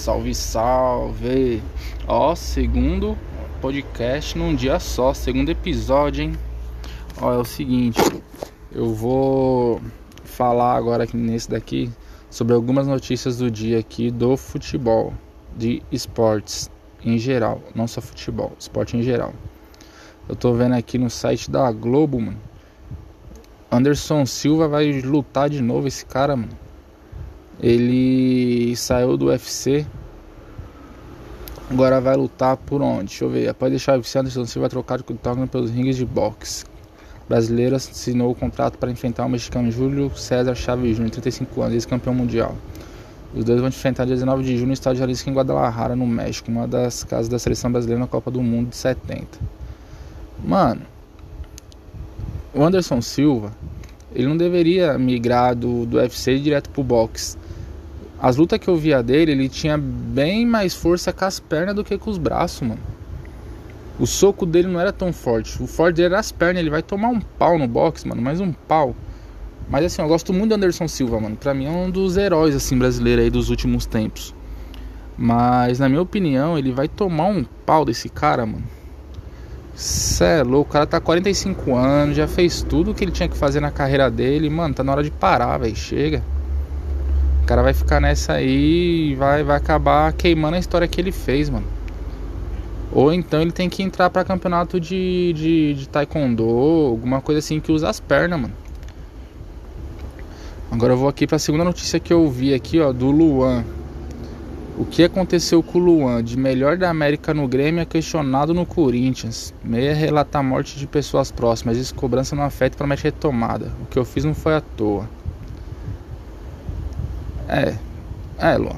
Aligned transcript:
Salve, 0.00 0.34
salve! 0.34 1.62
Ó, 2.08 2.34
segundo 2.34 3.18
podcast 3.60 4.36
num 4.36 4.54
dia 4.54 4.80
só, 4.80 5.12
segundo 5.12 5.50
episódio, 5.50 6.24
hein? 6.24 6.38
Ó, 7.20 7.34
é 7.34 7.36
o 7.36 7.44
seguinte, 7.44 8.00
eu 8.72 8.94
vou 8.94 9.78
falar 10.24 10.74
agora 10.74 11.04
aqui 11.04 11.18
nesse 11.18 11.50
daqui 11.50 11.92
sobre 12.30 12.54
algumas 12.54 12.86
notícias 12.86 13.36
do 13.36 13.50
dia 13.50 13.78
aqui 13.78 14.10
do 14.10 14.38
futebol, 14.38 15.12
de 15.54 15.82
esportes 15.92 16.70
em 17.04 17.18
geral, 17.18 17.60
não 17.74 17.86
só 17.86 18.00
futebol, 18.00 18.52
esporte 18.58 18.96
em 18.96 19.02
geral. 19.02 19.34
Eu 20.26 20.34
tô 20.34 20.54
vendo 20.54 20.76
aqui 20.76 20.96
no 20.96 21.10
site 21.10 21.50
da 21.50 21.70
Globo, 21.70 22.18
mano. 22.18 22.40
Anderson 23.70 24.24
Silva 24.24 24.66
vai 24.66 25.02
lutar 25.02 25.50
de 25.50 25.60
novo 25.60 25.86
esse 25.86 26.06
cara, 26.06 26.34
mano. 26.36 26.58
Ele 27.62 28.74
saiu 28.76 29.16
do 29.16 29.26
UFC. 29.26 29.86
Agora 31.70 32.00
vai 32.00 32.16
lutar 32.16 32.56
por 32.56 32.82
onde? 32.82 33.06
Deixa 33.06 33.24
eu 33.24 33.30
ver. 33.30 33.48
Após 33.48 33.70
deixar 33.70 33.92
o 33.92 33.96
UFC, 33.96 34.18
Anderson 34.18 34.46
Silva 34.46 34.60
vai 34.60 34.70
trocar 34.70 34.96
de 34.96 35.02
octógono 35.02 35.46
pelos 35.46 35.70
ringues 35.70 35.96
de 35.96 36.04
boxe. 36.04 36.64
Brasileiro 37.28 37.76
assinou 37.76 38.32
o 38.32 38.34
contrato 38.34 38.76
para 38.76 38.90
enfrentar 38.90 39.24
o 39.24 39.28
mexicano 39.28 39.70
Júlio 39.70 40.10
César 40.16 40.54
Chaves 40.56 40.96
Júnior, 40.96 41.12
35 41.12 41.62
anos, 41.62 41.74
ex-campeão 41.74 42.12
mundial. 42.12 42.56
Os 43.32 43.44
dois 43.44 43.60
vão 43.60 43.68
enfrentar 43.68 44.04
dia 44.04 44.16
19 44.16 44.42
de 44.42 44.56
junho 44.56 44.66
no 44.66 44.72
estádio 44.72 44.98
Jalisco 44.98 45.30
em 45.30 45.32
Guadalajara, 45.32 45.94
no 45.94 46.06
México, 46.06 46.50
uma 46.50 46.66
das 46.66 47.04
casas 47.04 47.28
da 47.28 47.38
seleção 47.38 47.70
brasileira 47.70 48.00
na 48.00 48.08
Copa 48.08 48.32
do 48.32 48.42
Mundo 48.42 48.70
de 48.70 48.76
70. 48.76 49.38
Mano, 50.44 50.82
o 52.52 52.64
Anderson 52.64 53.00
Silva, 53.00 53.52
ele 54.12 54.26
não 54.26 54.36
deveria 54.36 54.98
migrar 54.98 55.54
do, 55.54 55.86
do 55.86 55.98
UFC 55.98 56.36
direto 56.40 56.68
pro 56.70 56.82
boxe. 56.82 57.36
As 58.22 58.36
lutas 58.36 58.58
que 58.58 58.68
eu 58.68 58.76
via 58.76 59.02
dele, 59.02 59.32
ele 59.32 59.48
tinha 59.48 59.78
bem 59.78 60.44
mais 60.44 60.74
força 60.74 61.10
com 61.10 61.24
as 61.24 61.40
pernas 61.40 61.74
do 61.74 61.82
que 61.82 61.96
com 61.96 62.10
os 62.10 62.18
braços, 62.18 62.60
mano. 62.60 62.80
O 63.98 64.06
soco 64.06 64.44
dele 64.44 64.68
não 64.68 64.78
era 64.78 64.92
tão 64.92 65.10
forte. 65.10 65.62
O 65.62 65.66
forte 65.66 65.96
dele 65.96 66.08
era 66.08 66.18
as 66.18 66.30
pernas. 66.30 66.60
Ele 66.60 66.68
vai 66.68 66.82
tomar 66.82 67.08
um 67.08 67.20
pau 67.20 67.58
no 67.58 67.66
boxe, 67.66 68.06
mano. 68.06 68.20
Mais 68.20 68.38
um 68.38 68.52
pau. 68.52 68.94
Mas 69.70 69.86
assim, 69.86 70.02
eu 70.02 70.08
gosto 70.08 70.34
muito 70.34 70.50
do 70.50 70.54
Anderson 70.56 70.86
Silva, 70.86 71.18
mano. 71.18 71.34
Pra 71.34 71.54
mim 71.54 71.64
é 71.64 71.70
um 71.70 71.90
dos 71.90 72.18
heróis, 72.18 72.54
assim, 72.54 72.76
brasileiros 72.76 73.24
aí 73.24 73.30
dos 73.30 73.48
últimos 73.48 73.86
tempos. 73.86 74.34
Mas, 75.16 75.78
na 75.78 75.88
minha 75.88 76.02
opinião, 76.02 76.58
ele 76.58 76.72
vai 76.72 76.88
tomar 76.88 77.26
um 77.26 77.44
pau 77.64 77.86
desse 77.86 78.10
cara, 78.10 78.44
mano. 78.44 78.64
Cê 79.74 80.24
é 80.24 80.42
louco, 80.42 80.70
o 80.70 80.72
cara 80.72 80.86
tá 80.86 81.00
45 81.00 81.74
anos, 81.74 82.16
já 82.16 82.26
fez 82.26 82.62
tudo 82.62 82.90
o 82.90 82.94
que 82.94 83.02
ele 83.02 83.12
tinha 83.12 83.28
que 83.28 83.36
fazer 83.36 83.60
na 83.60 83.70
carreira 83.70 84.10
dele. 84.10 84.50
Mano, 84.50 84.74
tá 84.74 84.84
na 84.84 84.92
hora 84.92 85.02
de 85.02 85.10
parar, 85.10 85.56
velho. 85.56 85.74
Chega 85.74 86.22
cara 87.50 87.64
vai 87.64 87.74
ficar 87.74 88.00
nessa 88.00 88.34
aí 88.34 89.10
e 89.10 89.14
vai, 89.16 89.42
vai 89.42 89.56
acabar 89.56 90.12
queimando 90.12 90.54
a 90.54 90.58
história 90.60 90.86
que 90.86 91.00
ele 91.00 91.10
fez, 91.10 91.50
mano. 91.50 91.66
Ou 92.92 93.12
então 93.12 93.42
ele 93.42 93.50
tem 93.50 93.68
que 93.68 93.82
entrar 93.82 94.08
para 94.08 94.24
campeonato 94.24 94.78
de, 94.78 95.32
de, 95.32 95.74
de 95.74 95.88
taekwondo, 95.88 96.44
alguma 96.48 97.20
coisa 97.20 97.40
assim 97.40 97.58
que 97.58 97.72
usa 97.72 97.88
as 97.88 97.98
pernas, 97.98 98.40
mano. 98.40 98.54
Agora 100.70 100.92
eu 100.92 100.96
vou 100.96 101.08
aqui 101.08 101.26
para 101.26 101.34
a 101.34 101.38
segunda 101.40 101.64
notícia 101.64 101.98
que 101.98 102.12
eu 102.12 102.30
vi 102.30 102.54
aqui, 102.54 102.78
ó, 102.78 102.92
do 102.92 103.10
Luan. 103.10 103.64
O 104.78 104.84
que 104.84 105.02
aconteceu 105.02 105.60
com 105.60 105.80
o 105.80 105.82
Luan, 105.82 106.22
de 106.22 106.38
melhor 106.38 106.76
da 106.76 106.88
América 106.88 107.34
no 107.34 107.48
Grêmio, 107.48 107.82
é 107.82 107.84
questionado 107.84 108.54
no 108.54 108.64
Corinthians. 108.64 109.52
Meia 109.64 109.92
relata 109.92 110.38
a 110.38 110.42
morte 110.42 110.78
de 110.78 110.86
pessoas 110.86 111.32
próximas, 111.32 111.76
diz 111.76 111.90
cobrança 111.90 112.36
não 112.36 112.44
afeta 112.44 112.76
para 112.76 112.86
mexer 112.86 113.08
retomada. 113.08 113.72
O 113.82 113.86
que 113.86 113.98
eu 113.98 114.04
fiz 114.04 114.24
não 114.24 114.34
foi 114.34 114.54
à 114.54 114.60
toa. 114.60 115.08
É. 117.50 117.74
É, 118.38 118.56
Luan. 118.56 118.76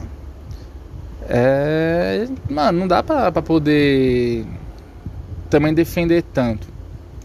É. 1.28 2.26
Mano, 2.48 2.80
não 2.80 2.88
dá 2.88 3.02
pra, 3.02 3.30
pra 3.30 3.42
poder 3.42 4.46
também 5.50 5.74
defender 5.74 6.22
tanto. 6.32 6.66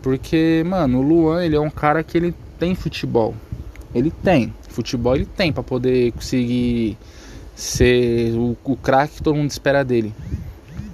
Porque, 0.01 0.63
mano, 0.67 0.99
o 0.99 1.01
Luan, 1.01 1.43
ele 1.43 1.55
é 1.55 1.59
um 1.59 1.69
cara 1.69 2.03
que 2.03 2.17
ele 2.17 2.35
tem 2.59 2.75
futebol. 2.75 3.33
Ele 3.95 4.11
tem. 4.11 4.53
Futebol 4.67 5.15
ele 5.15 5.25
tem 5.25 5.51
para 5.53 5.63
poder 5.63 6.11
conseguir 6.11 6.97
ser 7.55 8.33
o, 8.35 8.55
o 8.63 8.75
craque 8.75 9.15
que 9.15 9.23
todo 9.23 9.35
mundo 9.35 9.49
espera 9.49 9.83
dele. 9.83 10.13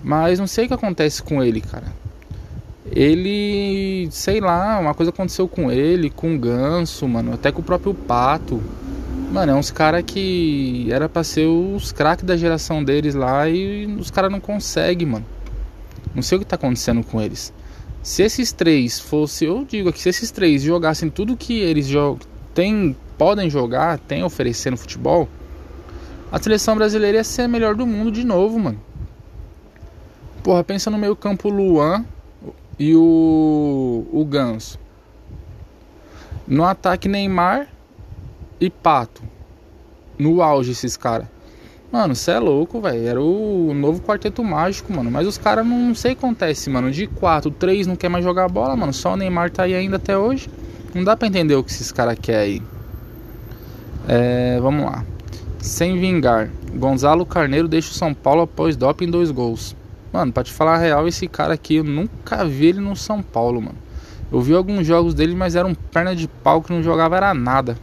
Mas 0.04 0.40
não 0.40 0.48
sei 0.48 0.66
o 0.66 0.68
que 0.68 0.74
acontece 0.74 1.24
com 1.24 1.44
ele, 1.44 1.62
cara. 1.62 1.88
Ele, 2.92 4.08
sei 4.12 4.40
lá, 4.40 4.80
uma 4.80 4.94
coisa 4.94 5.10
aconteceu 5.10 5.48
com 5.48 5.72
ele, 5.72 6.10
com 6.10 6.36
o 6.36 6.40
Ganso, 6.40 7.08
mano, 7.08 7.34
até 7.34 7.52
com 7.52 7.62
o 7.62 7.64
próprio 7.64 7.94
Pato. 7.94 8.62
Mano, 9.34 9.52
é 9.52 9.56
uns 9.56 9.72
caras 9.72 10.04
que 10.06 10.88
era 10.92 11.10
pra 11.10 11.24
ser 11.24 11.48
os 11.48 11.92
craques 11.92 12.24
da 12.24 12.38
geração 12.38 12.84
deles 12.84 13.16
lá 13.16 13.50
e 13.50 13.88
os 13.88 14.12
caras 14.12 14.32
não 14.32 14.40
conseguem, 14.40 15.08
mano. 15.08 15.26
Não 16.14 16.22
sei 16.22 16.38
o 16.38 16.40
que 16.40 16.46
tá 16.46 16.56
acontecendo 16.56 17.04
com 17.04 17.20
eles. 17.20 17.52
Se 18.04 18.22
esses 18.22 18.52
três 18.52 19.00
fossem, 19.00 19.48
eu 19.48 19.66
digo 19.66 19.90
aqui, 19.90 20.00
se 20.00 20.10
esses 20.10 20.30
três 20.30 20.62
jogassem 20.62 21.10
tudo 21.10 21.36
que 21.36 21.60
eles 21.60 21.90
tem, 22.54 22.96
podem 23.18 23.50
jogar, 23.50 23.98
tem 23.98 24.22
a 24.22 24.26
oferecer 24.28 24.70
no 24.70 24.78
futebol, 24.78 25.28
a 26.32 26.40
seleção 26.40 26.76
brasileira 26.76 27.18
ia 27.18 27.24
ser 27.24 27.42
a 27.42 27.48
melhor 27.48 27.74
do 27.74 27.88
mundo 27.88 28.12
de 28.12 28.24
novo, 28.24 28.60
mano. 28.60 28.80
Porra, 30.44 30.64
pensa 30.64 30.92
no 30.92 30.98
meio 31.00 31.16
campo 31.16 31.50
Luan 31.50 32.06
e 32.78 32.96
o, 32.96 34.06
o 34.14 34.24
Ganso. 34.26 34.78
No 36.48 36.64
ataque 36.66 37.08
Neymar 37.10 37.73
e 38.60 38.70
Pato. 38.70 39.22
No 40.18 40.42
auge 40.42 40.72
esses 40.72 40.96
caras. 40.96 41.28
Mano, 41.92 42.16
cê 42.16 42.32
é 42.32 42.40
louco, 42.40 42.82
velho. 42.82 43.08
Era 43.08 43.22
o 43.22 43.72
novo 43.74 44.02
quarteto 44.02 44.44
mágico, 44.44 44.92
mano. 44.92 45.12
Mas 45.12 45.28
os 45.28 45.38
caras 45.38 45.66
não 45.66 45.94
sei 45.94 46.14
o 46.14 46.16
que 46.16 46.26
acontece, 46.26 46.70
mano. 46.70 46.90
De 46.90 47.06
4, 47.06 47.52
3 47.52 47.86
não 47.86 47.96
quer 47.96 48.10
mais 48.10 48.24
jogar 48.24 48.50
bola, 48.50 48.76
mano. 48.76 48.92
Só 48.92 49.14
o 49.14 49.16
Neymar 49.16 49.52
tá 49.52 49.64
aí 49.64 49.76
ainda 49.76 49.98
até 49.98 50.18
hoje. 50.18 50.50
Não 50.94 51.04
dá 51.04 51.16
pra 51.16 51.28
entender 51.28 51.56
o 51.56 51.64
que 51.64 51.72
esses 51.72 51.92
caras 51.92 52.18
querem 52.20 52.42
aí. 52.42 52.62
É, 54.08 54.60
vamos 54.60 54.86
lá. 54.86 55.06
Sem 55.60 56.00
vingar. 56.00 56.50
Gonzalo 56.74 57.26
Carneiro 57.26 57.68
deixa 57.68 57.92
o 57.92 57.94
São 57.94 58.14
Paulo 58.14 58.42
após 58.42 58.76
doping 58.76 59.12
dois 59.12 59.30
gols. 59.30 59.76
Mano, 60.12 60.32
pra 60.32 60.44
te 60.44 60.52
falar 60.52 60.76
a 60.76 60.78
real, 60.78 61.08
esse 61.08 61.28
cara 61.28 61.54
aqui 61.54 61.76
eu 61.76 61.84
nunca 61.84 62.44
vi 62.44 62.68
ele 62.68 62.80
no 62.80 62.96
São 62.96 63.22
Paulo, 63.22 63.62
mano. 63.62 63.78
Eu 64.32 64.42
vi 64.42 64.56
alguns 64.56 64.86
jogos 64.86 65.14
dele, 65.14 65.36
mas 65.36 65.56
era 65.56 65.68
um 65.68 65.76
perna 65.76 66.16
de 66.16 66.28
pau 66.28 66.60
que 66.62 66.74
não 66.74 66.82
jogava 66.82 67.18
era 67.18 67.34
nada. 67.36 67.78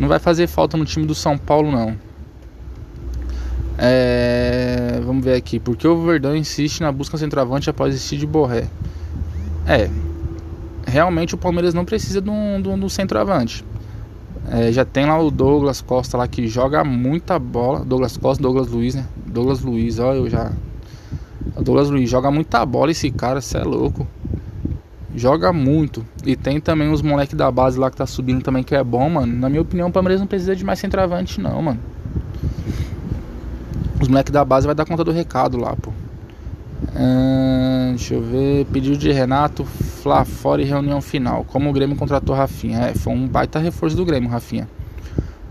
Não 0.00 0.08
vai 0.08 0.18
fazer 0.18 0.46
falta 0.46 0.78
no 0.78 0.86
time 0.86 1.04
do 1.04 1.14
São 1.14 1.36
Paulo, 1.36 1.70
não. 1.70 1.94
É, 3.76 4.98
vamos 5.04 5.22
ver 5.22 5.34
aqui. 5.34 5.60
Por 5.60 5.76
que 5.76 5.86
o 5.86 6.02
Verdão 6.06 6.34
insiste 6.34 6.80
na 6.80 6.90
busca 6.90 7.18
centroavante 7.18 7.68
após 7.68 7.94
esse 7.94 8.16
de 8.16 8.26
Borré? 8.26 8.66
É. 9.66 9.90
Realmente 10.86 11.34
o 11.34 11.38
Palmeiras 11.38 11.74
não 11.74 11.84
precisa 11.84 12.18
de 12.18 12.30
um, 12.30 12.62
de 12.62 12.68
um, 12.70 12.88
centroavante. 12.88 13.62
É, 14.50 14.72
já 14.72 14.86
tem 14.86 15.04
lá 15.04 15.20
o 15.20 15.30
Douglas 15.30 15.82
Costa 15.82 16.16
lá 16.16 16.26
que 16.26 16.48
joga 16.48 16.82
muita 16.82 17.38
bola. 17.38 17.84
Douglas 17.84 18.16
Costa, 18.16 18.42
Douglas 18.42 18.68
Luiz, 18.68 18.94
né? 18.94 19.06
Douglas 19.26 19.60
Luiz, 19.60 19.98
ó, 19.98 20.14
eu 20.14 20.30
já. 20.30 20.50
O 21.54 21.62
Douglas 21.62 21.90
Luiz 21.90 22.08
joga 22.08 22.30
muita 22.30 22.64
bola 22.64 22.90
esse 22.90 23.10
cara, 23.10 23.42
você 23.42 23.58
é 23.58 23.64
louco. 23.64 24.06
Joga 25.14 25.52
muito. 25.52 26.06
E 26.24 26.36
tem 26.36 26.60
também 26.60 26.90
os 26.90 27.02
moleques 27.02 27.34
da 27.34 27.50
base 27.50 27.78
lá 27.78 27.90
que 27.90 27.96
tá 27.96 28.06
subindo 28.06 28.42
também, 28.42 28.62
que 28.62 28.74
é 28.74 28.82
bom, 28.82 29.08
mano. 29.10 29.36
Na 29.36 29.48
minha 29.48 29.62
opinião, 29.62 29.88
o 29.88 29.92
Palmeiras 29.92 30.20
não 30.20 30.26
precisa 30.26 30.54
de 30.54 30.64
mais 30.64 30.78
centroavante, 30.78 31.40
não, 31.40 31.60
mano. 31.60 31.80
Os 34.00 34.08
moleques 34.08 34.32
da 34.32 34.44
base 34.44 34.66
vai 34.66 34.74
dar 34.74 34.86
conta 34.86 35.04
do 35.04 35.10
recado 35.10 35.58
lá, 35.58 35.74
pô. 35.76 35.92
deixa 37.90 38.14
eu 38.14 38.22
ver. 38.22 38.64
Pedido 38.66 38.96
de 38.96 39.10
Renato, 39.12 39.64
Flá 39.64 40.24
fora 40.24 40.62
e 40.62 40.64
reunião 40.64 41.00
final. 41.02 41.44
Como 41.44 41.68
o 41.68 41.72
Grêmio 41.72 41.96
contratou 41.96 42.34
Rafinha? 42.34 42.78
É, 42.86 42.94
foi 42.94 43.12
um 43.12 43.26
baita 43.26 43.58
reforço 43.58 43.96
do 43.96 44.04
Grêmio, 44.04 44.30
Rafinha. 44.30 44.68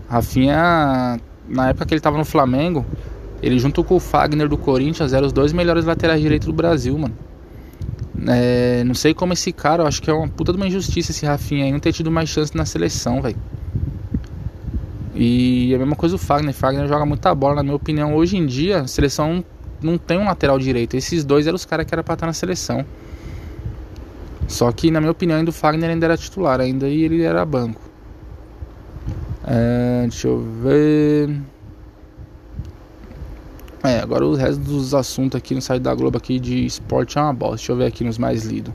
Rafinha, 0.08 1.20
na 1.48 1.68
época 1.68 1.86
que 1.86 1.94
ele 1.94 2.00
tava 2.00 2.18
no 2.18 2.24
Flamengo, 2.24 2.84
ele 3.40 3.58
junto 3.58 3.84
com 3.84 3.94
o 3.94 4.00
Fagner 4.00 4.48
do 4.48 4.58
Corinthians 4.58 5.12
eram 5.12 5.26
os 5.26 5.32
dois 5.32 5.52
melhores 5.52 5.84
laterais 5.84 6.20
direitos 6.20 6.46
do 6.46 6.52
Brasil, 6.52 6.98
mano. 6.98 7.14
É, 8.28 8.84
não 8.84 8.94
sei 8.94 9.14
como 9.14 9.32
esse 9.32 9.52
cara, 9.52 9.82
eu 9.82 9.86
acho 9.86 10.02
que 10.02 10.10
é 10.10 10.12
uma 10.12 10.28
puta 10.28 10.52
de 10.52 10.58
uma 10.58 10.66
injustiça 10.66 11.10
esse 11.10 11.24
Rafinha 11.24 11.64
aí 11.64 11.72
não 11.72 11.80
ter 11.80 11.92
tido 11.92 12.10
mais 12.10 12.28
chance 12.28 12.54
na 12.56 12.66
seleção, 12.66 13.22
velho. 13.22 13.36
E 15.14 15.74
a 15.74 15.78
mesma 15.78 15.96
coisa 15.96 16.16
o 16.16 16.18
Fagner. 16.18 16.54
Fagner 16.54 16.86
joga 16.88 17.04
muita 17.04 17.34
bola, 17.34 17.56
na 17.56 17.62
minha 17.62 17.76
opinião. 17.76 18.14
Hoje 18.14 18.36
em 18.36 18.46
dia, 18.46 18.80
a 18.80 18.86
seleção 18.86 19.44
não 19.82 19.98
tem 19.98 20.18
um 20.18 20.24
lateral 20.24 20.58
direito. 20.58 20.96
Esses 20.96 21.24
dois 21.24 21.46
eram 21.46 21.56
os 21.56 21.64
caras 21.64 21.86
que 21.86 21.94
era 21.94 22.02
pra 22.02 22.14
estar 22.14 22.26
na 22.26 22.32
seleção. 22.32 22.84
Só 24.48 24.70
que, 24.72 24.90
na 24.90 25.00
minha 25.00 25.12
opinião, 25.12 25.38
ainda 25.38 25.50
o 25.50 25.52
Fagner 25.52 25.90
ainda 25.90 26.06
era 26.06 26.16
titular, 26.16 26.60
ainda 26.60 26.88
e 26.88 27.02
ele 27.02 27.22
era 27.22 27.44
banco. 27.44 27.80
É, 29.46 30.02
deixa 30.02 30.28
eu 30.28 30.40
ver. 30.40 31.40
É, 33.82 34.00
agora 34.00 34.26
o 34.26 34.34
resto 34.34 34.60
dos 34.60 34.92
assuntos 34.92 35.36
aqui 35.36 35.54
no 35.54 35.62
site 35.62 35.80
da 35.80 35.94
Globo 35.94 36.18
aqui 36.18 36.38
de 36.38 36.66
esporte 36.66 37.16
é 37.16 37.20
uma 37.22 37.32
bosta. 37.32 37.56
Deixa 37.56 37.72
eu 37.72 37.76
ver 37.76 37.86
aqui 37.86 38.04
nos 38.04 38.18
mais 38.18 38.44
lidos. 38.44 38.74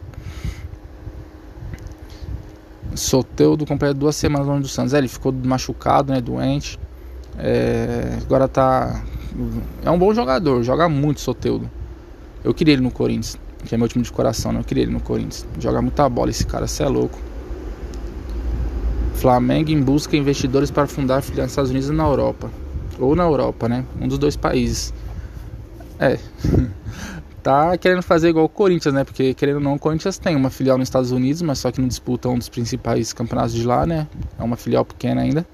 Soteudo 2.95 3.65
completa 3.65 3.93
duas 3.93 4.15
semanas 4.15 4.47
longe 4.47 4.61
do 4.63 4.67
Santos. 4.67 4.93
É, 4.93 4.97
ele 4.97 5.07
ficou 5.07 5.31
machucado, 5.31 6.11
né? 6.11 6.19
Doente. 6.19 6.79
É, 7.37 8.17
agora 8.21 8.47
tá. 8.47 9.03
É 9.83 9.91
um 9.91 9.99
bom 9.99 10.13
jogador, 10.13 10.63
joga 10.63 10.89
muito 10.89 11.19
Soteudo. 11.21 11.69
Eu 12.43 12.53
queria 12.53 12.73
ele 12.73 12.81
no 12.81 12.91
Corinthians, 12.91 13.37
que 13.65 13.75
é 13.75 13.77
meu 13.77 13.87
time 13.87 14.03
de 14.03 14.11
coração, 14.11 14.51
né? 14.51 14.59
Eu 14.59 14.63
queria 14.63 14.83
ele 14.83 14.91
no 14.91 15.01
Corinthians. 15.01 15.45
Joga 15.59 15.81
muita 15.81 16.07
bola 16.09 16.29
esse 16.31 16.45
cara, 16.45 16.65
você 16.65 16.83
é 16.83 16.87
louco. 16.87 17.19
Flamengo 19.15 19.71
em 19.71 19.81
busca 19.81 20.11
de 20.11 20.17
investidores 20.17 20.71
para 20.71 20.87
fundar 20.87 21.21
filiais 21.21 21.45
nos 21.45 21.51
Estados 21.51 21.71
Unidos 21.71 21.89
e 21.89 21.93
na 21.93 22.05
Europa. 22.05 22.49
Ou 22.99 23.15
na 23.15 23.23
Europa, 23.23 23.67
né? 23.67 23.85
Um 23.99 24.07
dos 24.07 24.17
dois 24.17 24.35
países. 24.35 24.93
É. 25.99 26.17
tá 27.43 27.77
querendo 27.77 28.01
fazer 28.01 28.29
igual 28.29 28.45
o 28.45 28.49
Corinthians, 28.49 28.93
né? 28.93 29.03
Porque 29.03 29.33
querendo 29.33 29.57
ou 29.57 29.61
não, 29.61 29.75
o 29.75 29.79
Corinthians 29.79 30.17
tem 30.17 30.35
uma 30.35 30.49
filial 30.49 30.77
nos 30.77 30.87
Estados 30.87 31.11
Unidos, 31.11 31.41
mas 31.41 31.59
só 31.59 31.71
que 31.71 31.79
não 31.79 31.87
disputa 31.87 32.27
um 32.27 32.37
dos 32.37 32.49
principais 32.49 33.13
campeonatos 33.13 33.53
de 33.53 33.65
lá, 33.65 33.85
né? 33.85 34.07
É 34.39 34.43
uma 34.43 34.55
filial 34.55 34.83
pequena 34.83 35.21
ainda. 35.21 35.45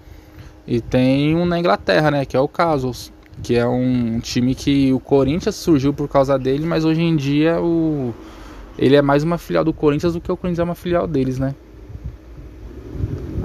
E 0.66 0.80
tem 0.80 1.36
um 1.36 1.46
na 1.46 1.60
Inglaterra, 1.60 2.12
né? 2.12 2.26
Que 2.26 2.38
é 2.38 2.40
o 2.40 2.48
Casuals, 2.48 3.12
que 3.44 3.56
é 3.56 3.68
um 3.68 4.20
time 4.20 4.56
que 4.56 4.94
o 4.94 5.00
Corinthians 5.00 5.56
surgiu 5.56 5.94
por 5.94 6.08
causa 6.08 6.40
dele, 6.40 6.66
mas 6.66 6.86
hoje 6.86 7.02
em 7.02 7.16
dia 7.16 7.60
o 7.60 8.14
ele 8.78 8.96
é 8.96 9.02
mais 9.02 9.24
uma 9.24 9.38
filial 9.38 9.64
do 9.64 9.74
Corinthians 9.74 10.14
do 10.14 10.22
que 10.22 10.32
o 10.32 10.38
Corinthians 10.38 10.60
é 10.60 10.64
uma 10.64 10.76
filial 10.76 11.08
deles, 11.08 11.38
né? 11.38 11.54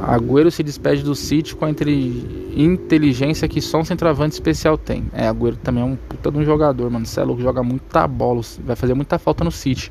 Agüero 0.02 0.50
se 0.50 0.62
despede 0.62 1.02
do 1.02 1.14
City 1.14 1.54
com 1.54 1.64
a 1.64 1.70
inteligência 1.70 3.48
que 3.48 3.60
só 3.60 3.78
um 3.78 3.84
centroavante 3.84 4.34
especial 4.34 4.76
tem. 4.76 5.04
É, 5.12 5.28
Agüero 5.28 5.56
também 5.56 5.82
é 5.82 5.86
um 5.86 5.96
puta 5.96 6.30
de 6.30 6.38
um 6.38 6.44
jogador, 6.44 6.90
mano. 6.90 7.06
Você 7.06 7.20
é 7.20 7.24
louco, 7.24 7.40
joga 7.40 7.62
muita 7.62 8.06
bola. 8.06 8.42
Vai 8.64 8.76
fazer 8.76 8.94
muita 8.94 9.18
falta 9.18 9.42
no 9.42 9.50
City. 9.50 9.90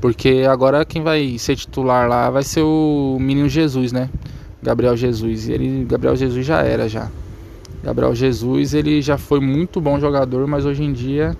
Porque 0.00 0.44
agora 0.48 0.84
quem 0.84 1.02
vai 1.02 1.38
ser 1.38 1.56
titular 1.56 2.08
lá 2.08 2.30
vai 2.30 2.42
ser 2.42 2.62
o 2.62 3.16
menino 3.20 3.48
Jesus, 3.48 3.92
né? 3.92 4.10
Gabriel 4.62 4.96
Jesus. 4.96 5.48
E 5.48 5.52
ele, 5.52 5.84
Gabriel 5.84 6.16
Jesus 6.16 6.44
já 6.44 6.62
era 6.62 6.88
já. 6.88 7.08
Gabriel 7.82 8.14
Jesus, 8.14 8.72
ele 8.72 9.02
já 9.02 9.18
foi 9.18 9.40
muito 9.40 9.80
bom 9.80 10.00
jogador, 10.00 10.46
mas 10.46 10.64
hoje 10.64 10.82
em 10.82 10.92
dia, 10.92 11.36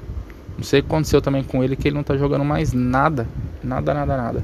não 0.56 0.62
sei 0.62 0.80
o 0.80 0.82
que 0.82 0.88
aconteceu 0.88 1.22
também 1.22 1.42
com 1.42 1.64
ele, 1.64 1.74
que 1.74 1.88
ele 1.88 1.96
não 1.96 2.02
tá 2.02 2.16
jogando 2.16 2.44
mais 2.44 2.72
nada. 2.72 3.26
Nada, 3.62 3.94
nada, 3.94 4.16
nada. 4.16 4.42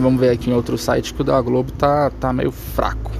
Vamos 0.00 0.20
ver 0.20 0.30
aqui 0.30 0.48
em 0.48 0.52
outro 0.54 0.78
site 0.78 1.12
que 1.12 1.20
o 1.20 1.24
da 1.24 1.40
Globo 1.40 1.72
tá, 1.72 2.10
tá 2.20 2.32
meio 2.32 2.52
fraco. 2.52 3.10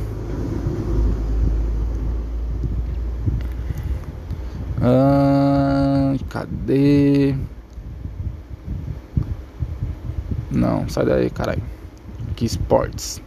Ah, 4.80 6.14
cadê? 6.28 7.34
Não, 10.50 10.88
sai 10.88 11.04
daí, 11.04 11.28
caralho. 11.30 11.62
Aqui 12.30 12.44
esportes. 12.44 13.20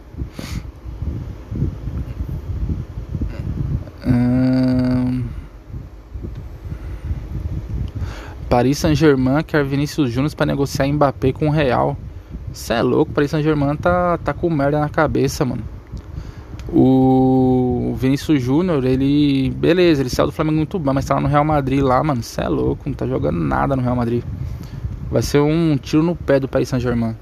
Hum... 4.06 5.24
Paris 8.48 8.78
Saint-Germain 8.78 9.42
quer 9.42 9.62
Vinícius 9.62 10.10
Júnior 10.10 10.34
para 10.34 10.46
negociar 10.46 10.86
Mbappé 10.86 11.32
com 11.32 11.48
o 11.48 11.50
Real. 11.50 11.96
Cê 12.52 12.74
é 12.74 12.82
louco, 12.82 13.12
Paris 13.12 13.30
Saint-Germain 13.30 13.76
tá, 13.76 14.18
tá 14.18 14.34
com 14.34 14.50
merda 14.50 14.78
na 14.78 14.88
cabeça, 14.88 15.44
mano. 15.44 15.62
O 16.68 17.94
Vinícius 17.98 18.42
Júnior, 18.42 18.84
ele. 18.84 19.50
Beleza, 19.50 20.02
ele 20.02 20.10
saiu 20.10 20.26
do 20.26 20.32
Flamengo 20.32 20.56
muito 20.56 20.78
bom, 20.78 20.92
mas 20.92 21.04
tá 21.04 21.14
lá 21.14 21.20
no 21.20 21.28
Real 21.28 21.44
Madrid 21.44 21.82
lá, 21.82 22.02
mano. 22.02 22.22
Cê 22.22 22.42
é 22.42 22.48
louco, 22.48 22.82
não 22.86 22.94
tá 22.94 23.06
jogando 23.06 23.38
nada 23.38 23.76
no 23.76 23.82
Real 23.82 23.96
Madrid. 23.96 24.22
Vai 25.10 25.22
ser 25.22 25.40
um 25.40 25.76
tiro 25.76 26.02
no 26.02 26.16
pé 26.16 26.40
do 26.40 26.48
Paris 26.48 26.68
Saint-Germain. 26.68 27.16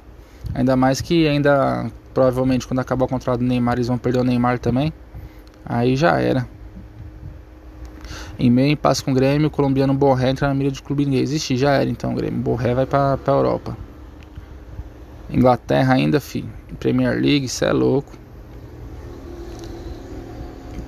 Ainda 0.55 0.77
mais 0.77 1.00
que 1.00 1.27
ainda, 1.27 1.91
provavelmente, 2.15 2.67
quando 2.67 2.81
acabar 2.81 3.05
o 3.05 3.09
contrato 3.09 3.41
do 3.41 3.44
Neymar, 3.44 3.75
eles 3.75 3.88
vão 3.88 3.99
perder 3.99 4.21
o 4.21 4.25
Neymar 4.25 4.59
também. 4.59 4.93
Aí 5.65 5.97
já 5.97 6.21
era. 6.21 6.47
Em 8.38 8.50
meio 8.50 8.73
impasse 8.73 9.05
com 9.05 9.11
o 9.11 9.15
Grêmio, 9.15 9.49
o 9.49 9.50
colombiano 9.50 9.93
Borré 9.93 10.31
entra 10.31 10.49
na 10.49 10.55
mira 10.55 10.71
de 10.71 10.83
clube 10.83 11.05
ninguém. 11.05 11.21
Existe, 11.21 11.56
já 11.56 11.73
era 11.73 11.91
então 11.91 12.12
o 12.12 12.15
Grêmio. 12.15 12.41
Borré 12.41 12.75
vai 12.75 12.87
pra, 12.87 13.17
pra 13.17 13.35
Europa. 13.35 13.76
Inglaterra 15.32 15.94
ainda, 15.94 16.21
fi. 16.21 16.44
Premier 16.79 17.21
League, 17.21 17.49
cê 17.49 17.67
é 17.67 17.73
louco. 17.73 18.12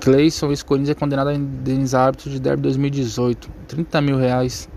Clayson, 0.01 0.51
ex-Corinthians, 0.51 0.91
é 0.91 0.95
condenado 0.95 1.29
a 1.29 1.35
indenizar 1.35 2.07
árbitro 2.07 2.29
de 2.29 2.41
derby 2.41 2.63
2018. 2.63 3.49
30 3.69 4.01
mil 4.01 4.19
reais. 4.19 4.69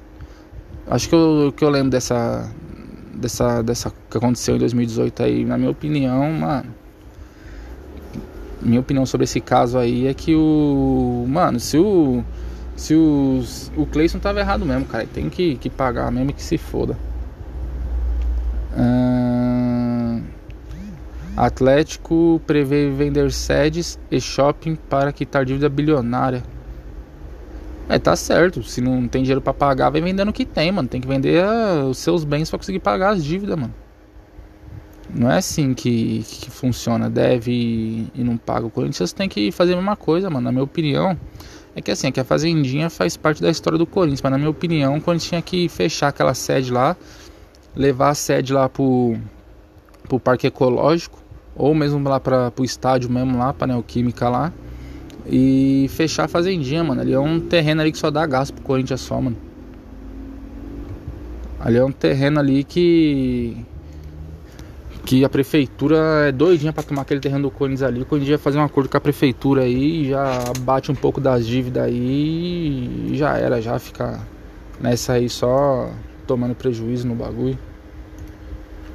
Acho 0.88 1.10
que 1.10 1.16
eu, 1.16 1.54
que 1.56 1.66
eu 1.66 1.70
lembro 1.70 1.90
dessa, 1.90 2.48
dessa, 3.16 3.64
dessa 3.64 3.92
que 4.10 4.18
aconteceu 4.18 4.56
em 4.56 4.60
2018 4.60 5.24
aí. 5.24 5.44
Na 5.44 5.58
minha 5.58 5.72
opinião, 5.72 6.32
mano. 6.32 6.70
Minha 8.62 8.80
opinião 8.80 9.06
sobre 9.06 9.24
esse 9.26 9.42
caso 9.42 9.78
aí 9.80 10.08
é 10.08 10.14
que 10.14 10.36
o. 10.36 11.26
Mano, 11.28 11.60
se 11.60 11.78
o. 11.78 12.24
Se 12.76 12.94
os, 12.94 13.72
o 13.76 13.86
Clayson 13.86 14.20
tava 14.20 14.42
errado 14.42 14.66
mesmo, 14.66 14.86
cara. 14.86 15.08
Tem 15.12 15.30
que, 15.30 15.56
que 15.56 15.70
pagar 15.70 16.12
mesmo 16.12 16.34
que 16.34 16.44
se 16.44 16.58
foda. 16.58 16.96
Atlético 21.36 22.42
prevê 22.48 22.90
vender 22.90 23.30
sedes 23.32 24.00
e 24.10 24.22
shopping 24.22 24.76
para 24.76 25.12
quitar 25.12 25.44
dívida 25.44 25.68
bilionária. 25.68 26.42
É, 27.90 28.00
tá 28.00 28.16
certo. 28.16 28.64
Se 28.64 28.80
não 28.80 29.08
tem 29.08 29.22
dinheiro 29.22 29.42
para 29.42 29.54
pagar, 29.54 29.90
vai 29.90 30.02
vendendo 30.02 30.30
o 30.30 30.34
que 30.34 30.46
tem, 30.46 30.72
mano. 30.72 30.88
Tem 30.88 31.02
que 31.02 31.08
vender 31.08 31.44
uh, 31.44 31.90
os 31.90 31.98
seus 31.98 32.24
bens 32.24 32.50
para 32.50 32.58
conseguir 32.58 32.80
pagar 32.80 33.10
as 33.10 33.24
dívidas, 33.24 33.58
mano. 33.58 33.74
Não 35.14 35.30
é 35.30 35.38
assim 35.38 35.74
que, 35.74 36.24
que 36.24 36.50
funciona. 36.50 37.10
Deve 37.10 37.52
e, 37.52 38.08
e 38.16 38.24
não 38.24 38.38
paga. 38.38 38.66
O 38.66 38.72
Corinthians 38.72 39.12
tem 39.12 39.28
que 39.28 39.52
fazer 39.52 39.74
a 39.74 39.76
mesma 39.76 39.96
coisa, 39.96 40.30
mano. 40.30 40.46
Na 40.46 40.52
minha 40.52 40.64
opinião, 40.64 41.20
é 41.76 41.82
que 41.82 41.92
assim, 41.92 42.08
é 42.08 42.12
que 42.12 42.20
a 42.20 42.24
Fazendinha 42.24 42.90
faz 42.90 43.18
parte 43.18 43.42
da 43.42 43.50
história 43.50 43.78
do 43.78 43.86
Corinthians. 43.86 44.22
Mas 44.22 44.32
na 44.32 44.38
minha 44.38 44.50
opinião, 44.50 44.96
o 44.98 45.02
Corinthians 45.02 45.30
tinha 45.30 45.42
que 45.42 45.68
fechar 45.68 46.08
aquela 46.08 46.34
sede 46.34 46.72
lá, 46.72 46.96
levar 47.76 48.10
a 48.10 48.16
sede 48.16 48.54
lá 48.54 48.68
pro, 48.68 49.16
pro 50.08 50.20
Parque 50.20 50.48
Ecológico 50.48 51.25
ou 51.56 51.74
mesmo 51.74 52.08
lá 52.08 52.20
para 52.20 52.52
o 52.58 52.64
estádio 52.64 53.10
mesmo 53.10 53.38
lá, 53.38 53.54
para 53.54 53.68
Neoquímica 53.68 54.28
lá. 54.30 54.52
E 55.28 55.88
fechar 55.90 56.26
a 56.26 56.28
fazendinha, 56.28 56.84
mano. 56.84 57.02
Ali 57.02 57.14
é 57.14 57.20
um 57.20 57.40
terreno 57.40 57.82
ali 57.82 57.92
que 57.92 57.98
só 57.98 58.12
dá 58.12 58.26
gasto 58.26 58.54
pro 58.54 58.64
Corinthians 58.64 59.02
só, 59.02 59.20
mano. 59.20 59.38
Ali 61.60 61.78
é 61.78 61.84
um 61.84 61.92
terreno 61.92 62.40
ali 62.40 62.64
que. 62.64 63.58
Que 65.04 65.24
a 65.24 65.30
prefeitura 65.30 65.98
é 66.28 66.32
doidinha 66.32 66.74
pra 66.74 66.82
tomar 66.82 67.04
aquele 67.04 67.20
terreno 67.20 67.44
do 67.44 67.52
Corinthians 67.52 67.84
ali. 67.84 68.02
O 68.02 68.06
Corinthians 68.06 68.32
ia 68.32 68.40
fazer 68.40 68.58
um 68.58 68.64
acordo 68.64 68.90
com 68.90 68.98
a 68.98 69.02
prefeitura 69.02 69.62
aí, 69.62 70.10
já 70.10 70.44
bate 70.62 70.92
um 70.92 70.96
pouco 70.96 71.22
das 71.22 71.46
dívidas 71.46 71.84
aí 71.84 73.12
e 73.12 73.16
já 73.16 73.38
era, 73.38 73.62
já 73.62 73.78
fica 73.78 74.20
nessa 74.82 75.14
aí 75.14 75.30
só 75.30 75.92
tomando 76.26 76.56
prejuízo 76.56 77.08
no 77.08 77.14
bagulho. 77.14 77.58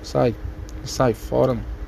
Sai, 0.03 0.35
sai 0.85 1.15
fora, 1.15 1.55
mano. 1.55 1.80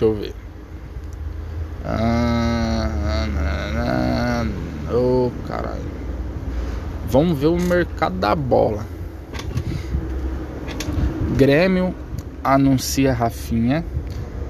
Deixa 0.00 0.14
eu 0.14 0.14
ver. 0.14 0.34
Ah, 1.84 2.88
oh, 4.90 5.30
caralho. 5.46 5.90
Vamos 7.06 7.38
ver 7.38 7.48
o 7.48 7.60
mercado 7.60 8.16
da 8.16 8.34
bola. 8.34 8.86
Grêmio 11.36 11.94
anuncia 12.42 13.12
Rafinha. 13.12 13.84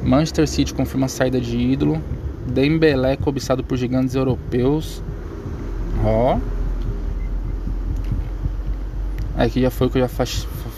Manchester 0.05 0.47
City 0.47 0.73
confirma 0.73 1.07
a 1.07 1.09
saída 1.09 1.41
de 1.41 1.59
ídolo. 1.59 2.01
Dembélé 2.47 3.17
cobiçado 3.17 3.65
por 3.65 3.77
gigantes 3.77 4.15
europeus. 4.15 5.03
Ó. 6.05 6.39
Aqui 9.37 9.63
já 9.63 9.71
foi 9.71 9.89
o 9.89 9.91
que 9.91 9.99
eu 9.99 10.09
já 10.09 10.27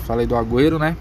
falei 0.07 0.26
do 0.26 0.35
Agüero, 0.35 0.79
né? 0.79 0.97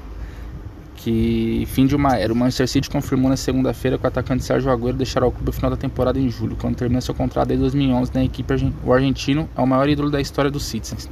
Que 1.03 1.67
fim 1.67 1.87
de 1.87 1.95
uma 1.95 2.15
era. 2.15 2.31
O 2.31 2.35
Manchester 2.35 2.67
City 2.67 2.89
confirmou 2.89 3.29
na 3.29 3.35
segunda-feira 3.35 3.97
que 3.97 4.03
o 4.03 4.07
atacante 4.07 4.43
Sérgio 4.43 4.71
Agüero 4.71 4.95
deixará 4.95 5.25
o 5.25 5.31
clube 5.31 5.47
no 5.47 5.51
final 5.51 5.71
da 5.71 5.77
temporada 5.77 6.19
em 6.19 6.29
julho, 6.29 6.55
quando 6.55 6.75
termina 6.75 7.01
seu 7.01 7.15
contrato 7.15 7.47
desde 7.47 7.63
2011 7.63 8.11
na 8.13 8.23
equipe. 8.23 8.53
O 8.83 8.93
argentino 8.93 9.49
é 9.57 9.61
o 9.61 9.65
maior 9.65 9.89
ídolo 9.89 10.11
da 10.11 10.21
história 10.21 10.51
dos 10.51 10.63
Citizens, 10.63 11.09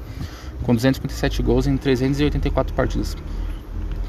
com 0.62 0.76
257 0.76 1.42
gols 1.42 1.66
em 1.66 1.76
384 1.76 2.74
partidas. 2.76 3.18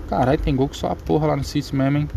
Caralho, 0.09 0.39
tem 0.39 0.55
gol 0.55 0.69
que 0.69 0.77
só 0.77 0.89
a 0.89 0.97
porra 0.97 1.29
lá 1.29 1.37
no 1.37 1.45
City 1.45 1.75
mesmo, 1.75 1.99
hein? 1.99 2.09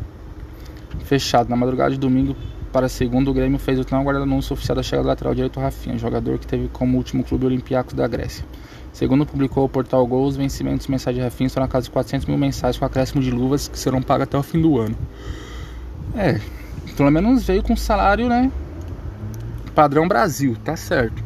Fechado. 1.05 1.50
Na 1.50 1.55
madrugada 1.55 1.91
de 1.91 1.98
domingo 1.98 2.36
para 2.74 2.89
segundo, 2.89 3.32
o 3.32 3.34
Grêmio 3.34 3.60
fez 3.60 3.79
o 3.79 3.86
tão 3.86 4.00
aguardado 4.00 4.25
anúncio 4.25 4.53
oficial 4.53 4.75
da 4.75 4.84
chegada 4.84 5.03
do 5.03 5.08
lateral 5.08 5.34
direito 5.34 5.60
Rafinha, 5.60 5.98
jogador 5.98 6.38
que 6.38 6.48
teve 6.48 6.67
como 6.67 6.98
último 6.98 7.24
clube 7.24 7.46
Olympiacos 7.46 7.93
da 7.93 8.08
Grécia. 8.08 8.43
Segundo 8.93 9.25
publicou 9.25 9.65
o 9.65 9.69
portal 9.69 10.05
Gol, 10.05 10.27
os 10.27 10.38
vencimentos 10.38 10.85
mensais 10.88 11.15
de 11.15 11.21
refins 11.21 11.47
estão 11.47 11.62
na 11.62 11.67
casa 11.67 11.85
de 11.85 11.91
400 11.91 12.27
mil 12.27 12.38
mensais 12.38 12.77
com 12.77 12.85
acréscimo 12.85 13.21
de 13.21 13.31
luvas 13.31 13.67
que 13.67 13.77
serão 13.77 14.03
pagas 14.03 14.27
até 14.27 14.38
o 14.38 14.43
fim 14.43 14.62
do 14.62 14.77
ano. 14.77 14.95
É, 16.15 16.39
pelo 16.95 17.09
menos 17.09 17.43
veio 17.43 17.63
com 17.63 17.75
salário, 17.75 18.29
né? 18.29 18.51
Padrão 19.73 20.07
Brasil, 20.07 20.55
tá 20.63 20.75
certo. 20.75 21.23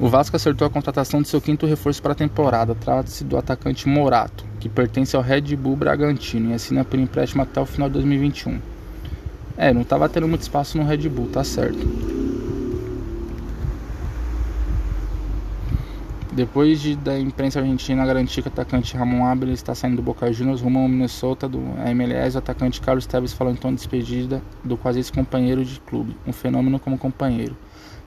O 0.00 0.08
Vasco 0.08 0.36
acertou 0.36 0.66
a 0.66 0.70
contratação 0.70 1.20
de 1.20 1.28
seu 1.28 1.40
quinto 1.40 1.66
reforço 1.66 2.00
para 2.00 2.12
a 2.12 2.14
temporada. 2.14 2.74
Trata-se 2.74 3.24
do 3.24 3.36
atacante 3.36 3.86
Morato, 3.86 4.44
que 4.58 4.68
pertence 4.68 5.14
ao 5.14 5.22
Red 5.22 5.54
Bull 5.54 5.76
Bragantino 5.76 6.50
e 6.50 6.54
assina 6.54 6.82
por 6.82 6.98
empréstimo 6.98 7.42
até 7.42 7.60
o 7.60 7.66
final 7.66 7.90
de 7.90 7.94
2021. 7.94 8.58
É, 9.56 9.72
não 9.72 9.82
estava 9.82 10.08
tendo 10.08 10.28
muito 10.28 10.42
espaço 10.42 10.78
no 10.78 10.84
Red 10.84 11.08
Bull, 11.08 11.28
tá 11.28 11.44
certo. 11.44 12.17
Depois 16.38 16.80
de, 16.80 16.94
da 16.94 17.18
imprensa 17.18 17.58
argentina 17.58 18.06
garantir 18.06 18.42
que 18.42 18.48
o 18.48 18.52
atacante 18.52 18.96
Ramon 18.96 19.26
Abel 19.26 19.50
está 19.50 19.74
saindo 19.74 19.96
do 19.96 20.02
Boca 20.02 20.32
Juniors 20.32 20.60
rumo 20.60 20.78
ao 20.78 20.86
Minnesota 20.86 21.48
do 21.48 21.58
MLS, 21.84 22.36
o 22.36 22.38
atacante 22.38 22.80
Carlos 22.80 23.06
Tevez 23.06 23.32
falou 23.32 23.52
então 23.52 23.70
de 23.72 23.78
despedida 23.78 24.40
do 24.62 24.76
quase 24.76 25.00
ex-companheiro 25.00 25.64
de 25.64 25.80
clube, 25.80 26.16
um 26.24 26.32
fenômeno 26.32 26.78
como 26.78 26.96
companheiro. 26.96 27.56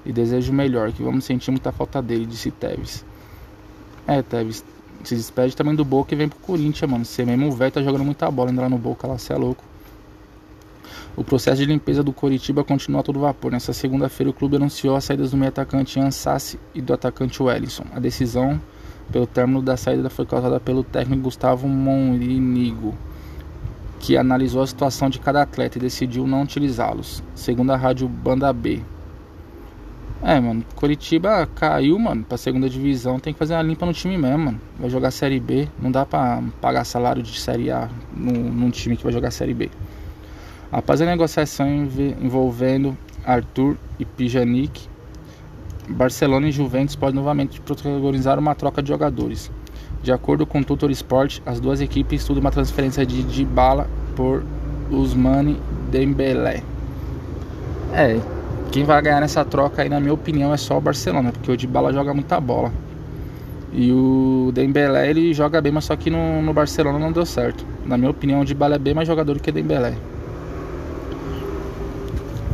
E 0.06 0.14
desejo 0.14 0.54
melhor, 0.54 0.94
que 0.94 1.04
vamos 1.04 1.26
sentir 1.26 1.52
muita 1.52 1.74
falta 1.74 2.02
dele, 2.02 2.26
disse 2.26 2.52
Tevez. 2.52 3.04
É, 4.08 4.22
Tevez, 4.22 4.64
se 5.04 5.14
despede 5.14 5.54
também 5.54 5.76
do 5.76 5.84
Boca 5.84 6.14
e 6.14 6.18
vem 6.18 6.30
pro 6.30 6.40
Corinthians, 6.40 6.90
mano. 6.90 7.04
Você 7.04 7.26
mesmo 7.26 7.50
o 7.50 7.52
velho 7.52 7.74
tá 7.74 7.84
jogando 7.84 8.06
muita 8.06 8.32
bola 8.32 8.50
ainda 8.50 8.62
lá 8.62 8.70
no 8.70 8.78
Boca, 8.78 9.08
lá, 9.08 9.18
você 9.18 9.34
é 9.34 9.36
louco. 9.36 9.62
O 11.16 11.26
processo 11.26 11.58
de 11.58 11.66
limpeza 11.66 12.02
do 12.02 12.14
Coritiba 12.14 12.64
continua 12.64 13.02
a 13.02 13.04
todo 13.04 13.20
vapor. 13.20 13.52
Nessa 13.52 13.74
segunda-feira, 13.74 14.30
o 14.30 14.34
clube 14.34 14.56
anunciou 14.56 14.96
as 14.96 15.04
saídas 15.04 15.32
do 15.32 15.38
meio 15.38 15.50
atacante 15.50 16.00
Ansassi 16.00 16.58
e 16.74 16.82
do 16.82 16.94
atacante 16.94 17.44
Wellington. 17.44 17.84
A 17.94 18.00
decisão 18.00 18.60
pelo 19.12 19.28
término 19.28 19.62
da 19.62 19.76
saída 19.76 20.10
foi 20.10 20.26
causada 20.26 20.58
pelo 20.60 20.84
técnico 20.84 21.24
Gustavo 21.24 21.68
Monrinigo, 21.68 22.96
que 24.00 24.16
analisou 24.16 24.62
a 24.62 24.68
situação 24.68 25.10
de 25.10 25.20
cada 25.20 25.42
atleta 25.42 25.78
e 25.78 25.82
decidiu 25.82 26.26
não 26.26 26.44
utilizá-los, 26.44 27.22
segundo 27.36 27.72
a 27.72 27.76
rádio 27.76 28.08
Banda 28.08 28.52
B. 28.54 28.82
É, 30.24 30.40
mano, 30.40 30.64
Coritiba 30.76 31.46
caiu, 31.56 32.00
mano, 32.00 32.24
pra 32.24 32.38
segunda 32.38 32.70
divisão, 32.70 33.20
tem 33.20 33.34
que 33.34 33.40
fazer 33.40 33.56
uma 33.56 33.64
limpa 33.64 33.86
no 33.86 33.94
time 33.94 34.18
mesmo, 34.18 34.38
mano. 34.38 34.62
Vai 34.80 34.90
jogar 34.90 35.12
Série 35.12 35.40
B, 35.40 35.68
não 35.82 35.92
dá 35.92 36.06
pra 36.06 36.42
pagar 36.62 36.86
salário 36.86 37.22
de 37.22 37.38
Série 37.40 37.70
A 37.70 37.90
num, 38.16 38.32
num 38.32 38.70
time 38.70 38.96
que 38.96 39.04
vai 39.04 39.12
jogar 39.12 39.32
Série 39.32 39.54
B. 39.54 39.70
Após 40.72 41.02
a 41.02 41.06
negociação 41.06 41.68
envolvendo 42.22 42.98
Arthur 43.26 43.76
e 44.00 44.06
Pjanic, 44.06 44.88
Barcelona 45.90 46.48
e 46.48 46.52
Juventus 46.52 46.96
podem 46.96 47.16
novamente 47.16 47.60
protagonizar 47.60 48.40
uma 48.40 48.56
troca 48.56 48.82
de 48.82 48.88
jogadores. 48.88 49.52
De 50.02 50.14
acordo 50.14 50.46
com 50.46 50.62
o 50.62 50.64
Tutor 50.64 50.90
Sport, 50.92 51.42
as 51.46 51.60
duas 51.60 51.82
equipes 51.82 52.22
estudam 52.22 52.40
uma 52.40 52.52
transferência 52.52 53.06
de 53.06 53.22
Dybala 53.22 53.90
por 54.16 54.46
Usmane 54.90 55.60
Dembélé. 55.92 56.64
É, 57.94 58.18
quem 58.72 58.86
vai 58.86 59.02
ganhar 59.02 59.20
nessa 59.20 59.44
troca 59.44 59.82
aí, 59.82 59.90
na 59.90 60.00
minha 60.00 60.14
opinião, 60.14 60.54
é 60.54 60.58
só 60.58 60.78
o 60.78 60.82
Barcelona, 60.82 61.34
porque 61.34 61.52
o 61.52 61.58
Dybala 61.58 61.92
joga 61.92 62.14
muita 62.14 62.40
bola. 62.40 62.72
E 63.74 63.92
o 63.92 64.52
Dembélé, 64.54 65.10
ele 65.10 65.34
joga 65.34 65.60
bem, 65.60 65.74
mas 65.74 65.84
só 65.84 65.98
que 65.98 66.10
no, 66.10 66.42
no 66.42 66.54
Barcelona 66.54 66.98
não 66.98 67.12
deu 67.12 67.26
certo. 67.26 67.66
Na 67.86 67.98
minha 67.98 68.10
opinião, 68.10 68.40
o 68.40 68.46
Dybala 68.46 68.76
é 68.76 68.80
bem 68.80 68.94
mais 68.94 69.08
jogador 69.08 69.34
do 69.34 69.42
que 69.42 69.50
o 69.50 69.54
Dembélé. 69.54 69.96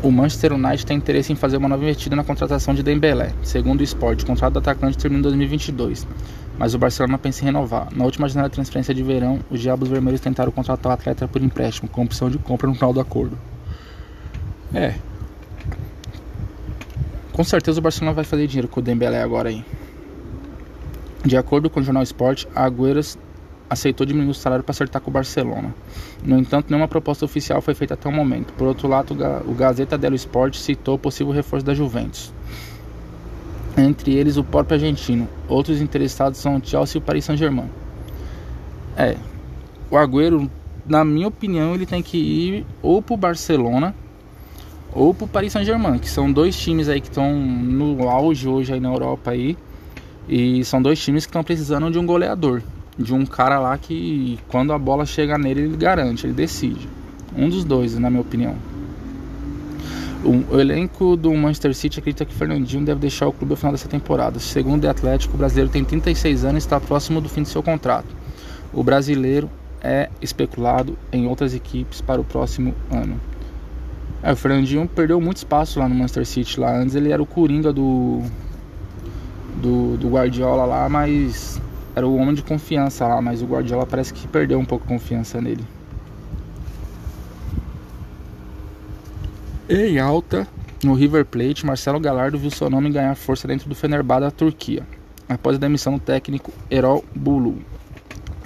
O 0.04 0.12
Manchester 0.12 0.54
United 0.54 0.86
tem 0.86 0.98
interesse 0.98 1.34
em 1.34 1.36
fazer 1.36 1.58
uma 1.58 1.68
nova 1.68 1.84
investida 1.84 2.16
na 2.16 2.24
contratação 2.24 2.74
de 2.74 2.84
Dembélé. 2.84 3.34
Segundo 3.42 3.82
o 3.82 3.84
Sport, 3.84 4.22
o 4.22 4.26
contrato 4.28 4.54
do 4.54 4.60
atacante 4.60 4.98
termina 4.98 5.20
em 5.20 5.24
2022, 5.24 6.08
mas 6.58 6.76
o 6.76 6.78
Barcelona 6.78 7.18
pensa 7.18 7.42
em 7.42 7.46
renovar. 7.46 7.88
Na 7.96 8.06
última 8.06 8.30
janela 8.30 8.48
de 8.48 8.56
transferência 8.56 8.94
de 8.94 9.02
verão, 9.02 9.40
os 9.50 9.60
Diabos 9.60 9.90
Vermelhos 9.90 10.22
tentaram 10.22 10.52
contratar 10.52 10.92
o 10.92 10.94
atleta 10.94 11.28
por 11.28 11.42
empréstimo, 11.42 11.90
com 11.90 12.04
opção 12.04 12.30
de 12.30 12.38
compra 12.38 12.68
no 12.68 12.76
final 12.76 12.94
do 12.94 13.00
acordo. 13.00 13.38
É. 14.74 14.94
Com 17.34 17.44
certeza 17.44 17.80
o 17.80 17.82
Barcelona 17.82 18.14
vai 18.14 18.24
fazer 18.24 18.46
dinheiro 18.46 18.68
com 18.68 18.80
o 18.80 18.84
Dembélé 18.84 19.22
agora 19.22 19.50
aí. 19.50 19.66
De 21.26 21.36
acordo 21.36 21.70
com 21.70 21.80
o 21.80 21.84
jornal 21.84 22.04
Sport, 22.04 22.46
Agüeros 22.56 23.18
aceitou 23.70 24.06
diminuir 24.06 24.32
o 24.32 24.34
salário 24.34 24.64
para 24.64 24.72
acertar 24.72 25.02
com 25.02 25.10
o 25.10 25.14
Barcelona. 25.14 25.74
No 26.24 26.38
entanto, 26.38 26.68
nenhuma 26.70 26.88
proposta 26.88 27.26
oficial 27.26 27.62
foi 27.62 27.74
feita 27.74 27.94
até 27.94 28.08
o 28.08 28.12
momento. 28.12 28.54
Por 28.54 28.68
outro 28.68 28.88
lado, 28.88 29.16
o 29.46 29.54
Gazeta 29.54 29.98
dello 29.98 30.16
Sport 30.16 30.56
citou 30.56 30.96
o 30.96 31.00
possível 31.00 31.34
reforço 31.34 31.66
da 31.66 31.74
Juventus. 31.74 32.34
Entre 33.78 34.16
eles, 34.16 34.38
o 34.38 34.44
próprio 34.44 34.76
argentino. 34.76 35.28
Outros 35.48 35.82
interessados 35.82 36.40
são 36.40 36.56
o 36.56 36.62
Chelsea 36.66 36.98
e 36.98 37.00
o 37.00 37.02
Paris 37.02 37.26
Saint-Germain. 37.26 37.70
É, 38.96 39.16
o 39.92 39.98
Agüero, 39.98 40.50
na 40.86 41.06
minha 41.06 41.28
opinião, 41.28 41.76
ele 41.76 41.86
tem 41.86 42.02
que 42.02 42.18
ir 42.18 42.66
ou 42.82 43.02
para 43.02 43.14
o 43.14 43.18
Barcelona 43.18 43.94
ou 44.94 45.14
para 45.14 45.26
o 45.26 45.28
Paris 45.28 45.54
Saint-Germain, 45.54 46.00
que 46.00 46.10
são 46.10 46.32
dois 46.32 46.58
times 46.58 46.90
aí 46.90 47.00
que 47.00 47.10
estão 47.10 47.36
no 47.36 48.10
auge 48.10 48.48
hoje 48.48 48.74
aí 48.74 48.80
na 48.80 48.90
Europa 48.90 49.32
aí. 49.32 49.56
E 50.28 50.66
são 50.66 50.82
dois 50.82 51.00
times 51.00 51.26
que 51.26 51.30
estão 51.30 51.44
precisando 51.44 51.92
de 51.92 52.00
um 52.00 52.06
goleador 52.06 52.62
de 52.98 53.14
um 53.14 53.26
cara 53.26 53.60
lá 53.60 53.78
que 53.78 54.40
quando 54.48 54.74
a 54.74 54.80
bola 54.80 55.06
chega 55.06 55.38
nele 55.38 55.62
ele 55.62 55.78
garante, 55.78 56.26
ele 56.26 56.34
decide. 56.34 56.88
Um 57.36 57.50
dos 57.50 57.64
dois, 57.64 57.98
na 57.98 58.10
minha 58.10 58.22
opinião. 58.22 58.56
O, 60.24 60.60
elenco 60.60 61.16
do 61.16 61.34
Manchester 61.34 61.74
City 61.76 62.00
acredita 62.00 62.26
que 62.26 62.34
Fernandinho 62.34 62.84
deve 62.84 63.00
deixar 63.00 63.28
o 63.28 63.32
clube 63.32 63.54
ao 63.54 63.58
final 63.58 63.72
dessa 63.72 63.88
temporada. 63.88 64.40
Segundo 64.40 64.84
o 64.84 64.90
Atlético, 64.90 65.36
o 65.36 65.38
brasileiro 65.38 65.70
tem 65.70 65.84
36 65.84 66.44
anos 66.44 66.56
e 66.56 66.66
está 66.66 66.80
próximo 66.80 67.22
do 67.22 67.30
fim 67.30 67.44
de 67.44 67.50
seu 67.50 67.62
contrato. 67.62 68.08
O 68.74 68.84
brasileiro 68.84 69.50
é 69.82 70.10
especulado 70.22 70.98
em 71.14 71.28
outras 71.28 71.54
equipes 71.54 72.02
para 72.02 72.20
o 72.20 72.24
próximo 72.24 72.74
ano. 72.92 73.20
É, 74.24 74.34
o 74.34 74.36
Fernandinho 74.36 74.88
perdeu 74.88 75.22
muito 75.22 75.38
espaço 75.38 75.80
lá 75.80 75.88
no 75.88 75.94
Manchester 75.94 76.26
City. 76.26 76.60
Lá 76.60 76.76
antes 76.76 76.96
ele 76.96 77.12
era 77.12 77.22
o 77.22 77.26
coringa 77.26 77.72
do, 77.72 78.22
do, 79.62 79.98
do 79.98 80.10
Guardiola 80.10 80.66
lá, 80.66 80.90
mas 80.90 81.62
era 81.98 82.08
o 82.08 82.16
homem 82.16 82.36
de 82.36 82.44
confiança 82.44 83.08
lá, 83.08 83.20
mas 83.20 83.42
o 83.42 83.48
Guardiola 83.48 83.84
parece 83.84 84.14
que 84.14 84.28
perdeu 84.28 84.60
um 84.60 84.66
pouco 84.66 84.86
a 84.86 84.88
confiança 84.88 85.42
nele. 85.42 85.66
Em 89.68 89.98
alta, 89.98 90.48
no 90.84 90.94
River 90.94 91.26
Plate, 91.26 91.66
Marcelo 91.66 92.00
Galardo 92.00 92.38
viu 92.38 92.52
seu 92.52 92.70
nome 92.70 92.92
ganhar 92.92 93.16
força 93.16 93.48
dentro 93.48 93.68
do 93.68 93.74
Fenerbahçe 93.74 94.22
da 94.22 94.30
Turquia, 94.30 94.86
após 95.28 95.56
a 95.56 95.60
demissão 95.60 95.94
do 95.94 96.00
técnico 96.00 96.54
Erol 96.70 97.04
Bulu. 97.16 97.58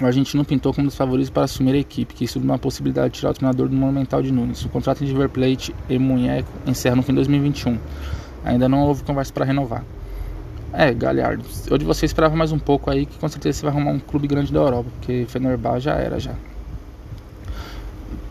O 0.00 0.06
argentino 0.06 0.46
pintou 0.46 0.72
como 0.72 0.86
um 0.86 0.88
dos 0.88 0.96
favoritos 0.96 1.28
para 1.28 1.44
assumir 1.44 1.74
a 1.74 1.78
equipe, 1.78 2.14
que 2.14 2.24
estuda 2.24 2.46
uma 2.46 2.58
possibilidade 2.58 3.12
de 3.12 3.18
tirar 3.18 3.32
o 3.32 3.34
treinador 3.34 3.68
do 3.68 3.76
Monumental 3.76 4.22
de 4.22 4.32
Nunes. 4.32 4.64
O 4.64 4.70
contrato 4.70 5.04
de 5.04 5.12
River 5.12 5.28
Plate 5.28 5.74
e 5.90 5.98
Munheco 5.98 6.48
encerra 6.66 6.96
no 6.96 7.02
fim 7.02 7.12
de 7.12 7.16
2021. 7.16 7.78
Ainda 8.46 8.66
não 8.66 8.80
houve 8.80 9.02
conversa 9.02 9.30
para 9.30 9.44
renovar. 9.44 9.84
É, 10.72 10.92
Galhardo. 10.94 11.44
Eu 11.70 11.76
de 11.76 11.84
você 11.84 12.06
esperava 12.06 12.34
mais 12.34 12.50
um 12.50 12.58
pouco 12.58 12.90
aí, 12.90 13.04
que 13.04 13.18
com 13.18 13.28
certeza 13.28 13.58
você 13.58 13.66
vai 13.66 13.74
arrumar 13.74 13.90
um 13.90 13.98
clube 13.98 14.26
grande 14.26 14.50
da 14.50 14.60
Europa, 14.60 14.88
porque 14.94 15.26
Fenerbahçe 15.28 15.84
já 15.84 15.94
era 15.96 16.18
já. 16.18 16.34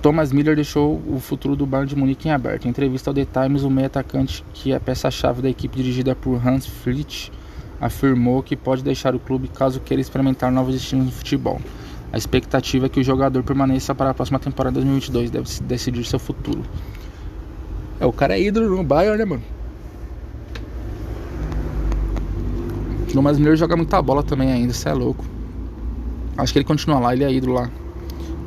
Thomas 0.02 0.34
Miller 0.34 0.56
deixou 0.56 1.00
o 1.08 1.20
futuro 1.20 1.56
do 1.56 1.68
Bayern 1.68 1.88
de 1.88 1.96
Munique 1.96 2.28
em 2.28 2.32
aberto. 2.32 2.66
Em 2.66 2.70
entrevista 2.70 3.12
ao 3.12 3.14
The 3.14 3.26
Times, 3.26 3.62
o 3.62 3.70
meio 3.70 3.86
atacante, 3.86 4.44
que 4.56 4.74
é 4.74 4.80
peça-chave 4.80 5.44
da 5.44 5.50
equipe 5.50 5.78
dirigida 5.78 6.16
por 6.16 6.36
Hans 6.46 6.66
Flick, 6.66 7.32
afirmou 7.80 8.42
que 8.42 8.56
pode 8.56 8.84
deixar 8.84 9.14
o 9.14 9.20
clube 9.20 9.48
caso 9.48 9.80
queira 9.80 10.02
experimentar 10.02 10.52
novos 10.52 10.74
estilos 10.74 11.06
de 11.06 11.12
futebol. 11.12 11.62
A 12.12 12.18
expectativa 12.18 12.88
é 12.88 12.90
que 12.90 13.00
o 13.00 13.04
jogador 13.04 13.44
permaneça 13.44 13.94
para 13.94 14.10
a 14.10 14.14
próxima 14.16 14.40
temporada 14.40 14.80
de 14.80 14.86
2022, 14.88 15.30
deve 15.30 15.48
decidir 15.68 16.04
seu 16.06 16.18
futuro. 16.18 16.64
É, 18.00 18.06
o 18.06 18.12
cara 18.12 18.36
é 18.36 18.42
ídolo 18.42 18.76
no 18.76 18.84
Bayern, 18.84 19.20
né, 19.20 19.26
mano? 19.26 19.61
O 23.12 23.14
Thomas 23.14 23.38
Miller 23.38 23.56
joga 23.56 23.76
muita 23.76 24.02
bola 24.02 24.24
também 24.24 24.52
ainda, 24.52 24.72
isso 24.72 24.88
é 24.88 24.94
louco. 24.94 25.24
Acho 26.38 26.54
que 26.54 26.60
ele 26.60 26.66
continua 26.66 27.00
lá, 27.00 27.14
ele 27.14 27.24
é 27.24 27.32
ídolo 27.32 27.54
lá. 27.54 27.70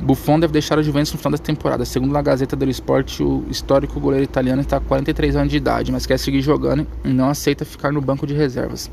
Buffon 0.01 0.39
deve 0.39 0.53
deixar 0.53 0.77
o 0.77 0.83
Juventus 0.83 1.13
no 1.13 1.17
final 1.17 1.31
da 1.31 1.37
temporada. 1.37 1.85
Segundo 1.85 2.15
a 2.15 2.21
Gazeta 2.21 2.55
dello 2.55 2.71
Sport, 2.71 3.21
o 3.21 3.43
histórico 3.49 3.99
goleiro 3.99 4.23
italiano 4.23 4.61
está 4.61 4.79
com 4.79 4.87
43 4.87 5.35
anos 5.35 5.51
de 5.51 5.57
idade, 5.57 5.91
mas 5.91 6.05
quer 6.05 6.19
seguir 6.19 6.41
jogando 6.41 6.85
e 7.03 7.09
não 7.09 7.29
aceita 7.29 7.63
ficar 7.63 7.91
no 7.91 8.01
banco 8.01 8.27
de 8.27 8.33
reservas. 8.33 8.91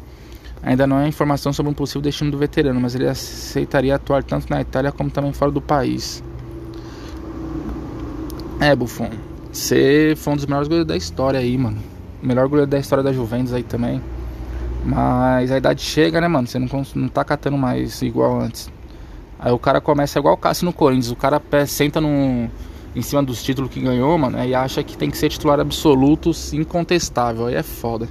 Ainda 0.63 0.87
não 0.87 0.97
há 0.97 1.09
informação 1.09 1.53
sobre 1.53 1.71
um 1.71 1.75
possível 1.75 2.03
destino 2.03 2.31
do 2.31 2.39
veterano, 2.39 2.81
mas 2.81 2.95
ele 2.95 3.09
aceitaria 3.09 3.95
atuar 3.95 4.23
tanto 4.23 4.49
na 4.49 4.61
Itália 4.61 4.93
como 4.93 5.11
também 5.11 5.33
fora 5.33 5.51
do 5.51 5.61
país. 5.61 6.23
É, 8.61 8.77
Buffon. 8.77 9.11
Você 9.53 10.15
foi 10.17 10.33
um 10.33 10.37
dos 10.37 10.47
melhores 10.47 10.69
goleiros 10.69 10.87
da 10.87 10.97
história 10.97 11.41
aí, 11.41 11.59
mano. 11.59 11.79
O 12.23 12.27
melhor 12.27 12.47
goleiro 12.47 12.71
da 12.71 12.79
história 12.79 13.03
da 13.03 13.13
Juventus 13.13 13.53
aí 13.53 13.63
também. 13.65 14.01
Mas 14.85 15.53
a 15.53 15.59
idade 15.59 15.81
chega, 15.81 16.21
né, 16.21 16.29
mano? 16.29 16.47
Você 16.47 16.59
não, 16.59 16.69
não 16.95 17.09
tá 17.09 17.25
catando 17.25 17.57
mais 17.57 18.03
igual 18.03 18.41
antes. 18.41 18.71
Aí 19.39 19.53
o 19.53 19.59
cara 19.59 19.81
começa 19.81 20.19
igual 20.19 20.35
o 20.35 20.37
Cássio 20.37 20.65
no 20.65 20.73
Corinthians. 20.73 21.11
O 21.11 21.17
cara 21.17 21.41
senta 21.67 22.01
no, 22.01 22.49
em 22.95 23.03
cima 23.03 23.23
dos 23.23 23.43
títulos 23.43 23.71
que 23.71 23.81
ganhou, 23.81 24.17
mano, 24.19 24.43
e 24.45 24.55
acha 24.55 24.83
que 24.83 24.97
tem 24.97 25.11
que 25.11 25.17
ser 25.17 25.29
titular 25.29 25.59
absoluto, 25.61 26.31
incontestável. 26.53 27.47
Aí 27.47 27.55
é 27.55 27.63
foda. 27.63 28.09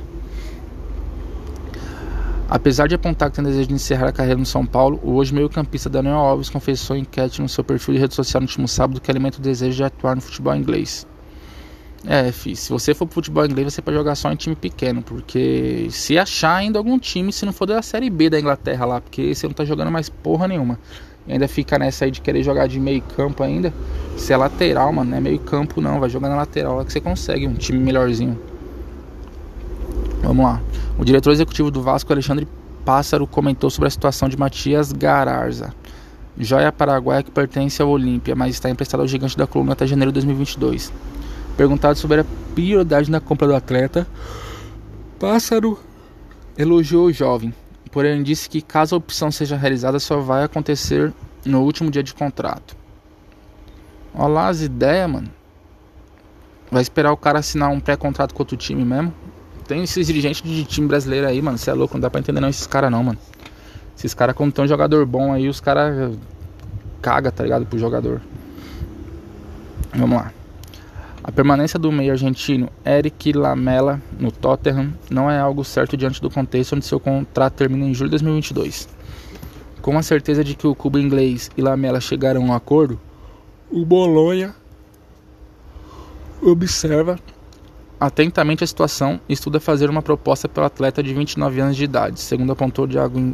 Apesar 2.50 2.88
de 2.88 2.96
apontar 2.96 3.30
que 3.30 3.38
tem 3.38 3.46
desejo 3.46 3.70
de 3.70 3.74
encerrar 3.74 4.10
a 4.10 4.12
carreira 4.12 4.38
no 4.38 4.46
São 4.46 4.66
Paulo, 4.66 5.00
o 5.04 5.14
hoje 5.14 5.34
meio-campista 5.34 5.90
Daniel 5.90 6.16
Alves 6.16 6.50
confessou 6.50 6.98
em 6.98 7.02
enquete 7.02 7.42
no 7.42 7.48
seu 7.48 7.64
perfil 7.64 7.94
de 7.94 8.02
rede 8.02 8.14
social 8.14 8.42
no 8.42 8.46
último 8.46 8.68
sábado 8.68 9.00
que 9.00 9.10
alimenta 9.10 9.38
o 9.38 9.42
desejo 9.42 9.78
de 9.78 9.84
atuar 9.86 10.16
no 10.16 10.22
futebol 10.22 10.54
inglês. 10.54 11.08
É, 12.08 12.32
fi, 12.32 12.56
se 12.56 12.72
você 12.72 12.96
for 12.96 13.06
pro 13.06 13.16
futebol 13.16 13.46
inglês, 13.46 13.74
você 13.74 13.82
pode 13.82 13.96
jogar 13.96 14.16
só 14.16 14.32
em 14.32 14.36
time 14.36 14.56
pequeno, 14.56 15.04
porque 15.04 15.88
se 15.92 16.18
achar 16.18 16.56
ainda 16.56 16.80
algum 16.80 16.98
time, 16.98 17.32
se 17.32 17.46
não 17.46 17.54
for 17.54 17.68
da 17.68 17.82
Série 17.82 18.10
B 18.10 18.30
da 18.30 18.40
Inglaterra 18.40 18.86
lá, 18.86 19.02
porque 19.02 19.36
você 19.36 19.46
não 19.46 19.54
tá 19.54 19.64
jogando 19.64 19.92
mais 19.92 20.10
porra 20.10 20.48
nenhuma. 20.48 20.80
E 21.28 21.34
ainda 21.34 21.48
fica 21.48 21.78
nessa 21.78 22.06
aí 22.06 22.12
de 22.12 22.20
querer 22.20 22.42
jogar 22.42 22.68
de 22.68 22.80
meio 22.80 23.02
campo 23.16 23.44
ainda. 23.44 23.72
Se 24.18 24.34
é 24.34 24.38
lateral, 24.38 24.92
mano, 24.92 25.12
não 25.12 25.18
é 25.18 25.22
meio 25.22 25.40
campo 25.40 25.80
não, 25.80 26.00
vai 26.00 26.10
jogar 26.10 26.30
na 26.30 26.36
lateral 26.36 26.78
lá 26.78 26.86
que 26.86 26.92
você 26.92 27.00
consegue 27.00 27.48
um 27.48 27.54
time 27.54 27.78
melhorzinho. 27.80 28.40
Vamos 30.24 30.44
lá. 30.44 30.62
O 30.98 31.06
diretor 31.06 31.32
executivo 31.32 31.70
do 31.70 31.82
Vasco, 31.82 32.12
Alexandre 32.12 32.48
Pássaro, 32.84 33.28
comentou 33.28 33.70
sobre 33.70 33.88
a 33.88 33.92
situação 33.92 34.28
de 34.28 34.38
Matias 34.38 34.92
Gararza. 34.92 35.74
Joia 36.38 36.72
paraguaia 36.72 37.22
que 37.22 37.30
pertence 37.30 37.82
ao 37.82 37.90
Olímpia, 37.90 38.36
mas 38.36 38.56
está 38.56 38.70
emprestado 38.70 39.02
ao 39.02 39.08
gigante 39.08 39.38
da 39.38 39.46
coluna 39.46 39.74
até 39.74 39.86
janeiro 39.86 40.12
de 40.12 40.16
2022. 40.16 40.92
Perguntado 41.62 41.96
sobre 41.96 42.22
a 42.22 42.26
prioridade 42.56 43.12
na 43.12 43.20
compra 43.20 43.48
do 43.48 43.56
atleta, 43.56 44.08
Pássaro 45.20 45.78
elogiou 46.58 47.06
o 47.06 47.14
jovem, 47.14 47.54
porém 47.92 48.24
disse 48.24 48.50
que 48.50 48.64
caso 48.64 48.96
a 48.96 48.98
opção 48.98 49.32
seja 49.32 49.56
realizada 49.56 50.00
só 50.00 50.20
vai 50.20 50.44
acontecer 50.44 51.14
no 51.46 51.62
último 51.62 51.92
dia 51.92 52.02
de 52.02 52.16
contrato. 52.16 52.76
Olha 54.12 54.28
lá 54.28 54.48
as 54.48 54.62
ideias, 54.62 55.08
mano. 55.08 55.30
Vai 56.72 56.82
esperar 56.82 57.12
o 57.12 57.18
cara 57.18 57.38
assinar 57.38 57.70
um 57.70 57.80
pré-contrato 57.80 58.34
com 58.34 58.42
outro 58.42 58.58
time 58.58 58.84
mesmo? 58.84 59.14
Tem 59.68 59.84
esses 59.84 60.08
dirigentes 60.08 60.42
de 60.42 60.66
time 60.66 60.88
brasileiro 60.88 61.28
aí, 61.28 61.40
mano. 61.44 61.60
Você 61.60 61.70
é 61.70 61.74
louco, 61.76 61.94
não 61.94 62.02
dá 62.02 62.10
pra 62.10 62.20
entender 62.20 62.40
não 62.40 62.50
esses 62.50 62.66
caras 62.66 62.90
não, 62.90 63.04
mano. 63.04 63.20
Esses 63.96 64.16
caras, 64.16 64.36
quando 64.36 64.52
tem 64.52 64.66
um 64.66 64.68
jogador 64.68 65.06
bom 65.06 65.32
aí, 65.32 65.48
os 65.48 65.62
caras 65.62 66.18
caga, 67.04 67.32
tá 67.32 67.44
ligado? 67.44 67.68
Pro 67.68 67.78
jogador. 67.78 68.20
Vamos 69.94 70.18
lá. 70.18 70.41
A 71.32 71.34
permanência 71.34 71.80
do 71.80 71.90
meio 71.94 72.12
argentino 72.12 72.70
Eric 72.86 73.32
Lamela 73.32 74.02
no 74.20 74.34
Tottenham 74.34 74.94
não 75.10 75.32
é 75.32 75.40
algo 75.40 75.64
certo 75.64 75.96
diante 75.96 76.22
do 76.22 76.30
contexto 76.30 76.76
onde 76.76 76.86
seu 76.86 77.00
contrato 77.00 77.54
termina 77.54 77.86
em 77.86 77.94
julho 77.94 78.10
de 78.10 78.18
2022. 78.18 78.90
Com 79.82 79.98
a 79.98 80.04
certeza 80.04 80.44
de 80.44 80.56
que 80.56 80.68
o 80.68 80.76
clube 80.76 81.00
inglês 81.00 81.50
e 81.56 81.62
Lamela 81.62 82.02
chegaram 82.02 82.42
a 82.42 82.44
um 82.44 82.54
acordo, 82.54 83.00
o 83.72 83.86
Bolonha 83.86 84.54
observa 86.42 87.18
atentamente 87.98 88.66
a 88.66 88.68
situação 88.68 89.18
e 89.30 89.32
estuda 89.32 89.62
fazer 89.62 89.90
uma 89.90 90.02
proposta 90.02 90.50
pelo 90.50 90.66
atleta 90.66 91.02
de 91.02 91.14
29 91.14 91.62
anos 91.62 91.78
de 91.78 91.86
idade, 91.86 92.20
segundo 92.20 92.52
apontou 92.52 92.84
o 92.84 92.88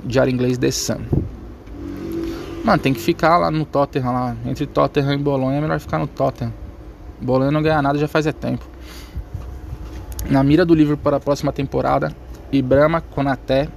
diário 0.05 0.31
inglês 0.31 0.59
The 0.59 0.69
Sun. 0.69 1.01
Mano, 2.63 2.77
tem 2.79 2.93
que 2.93 3.01
ficar 3.01 3.39
lá 3.39 3.49
no 3.49 3.65
Tottenham, 3.65 4.13
lá. 4.13 4.37
Entre 4.45 4.67
Tottenham 4.67 5.15
e 5.15 5.17
Bolonha 5.17 5.57
é 5.57 5.61
melhor 5.61 5.79
ficar 5.79 5.97
no 5.97 6.05
Tottenham. 6.05 6.66
Bolonha 7.21 7.51
não 7.51 7.61
ganha 7.61 7.81
nada 7.81 7.97
já 7.97 8.07
faz 8.07 8.27
é 8.27 8.31
tempo. 8.31 8.65
Na 10.29 10.43
mira 10.43 10.65
do 10.65 10.75
livro 10.75 10.97
para 10.97 11.17
a 11.17 11.19
próxima 11.19 11.51
temporada, 11.51 12.13
Ibrahima 12.51 13.01
Konaté 13.01 13.67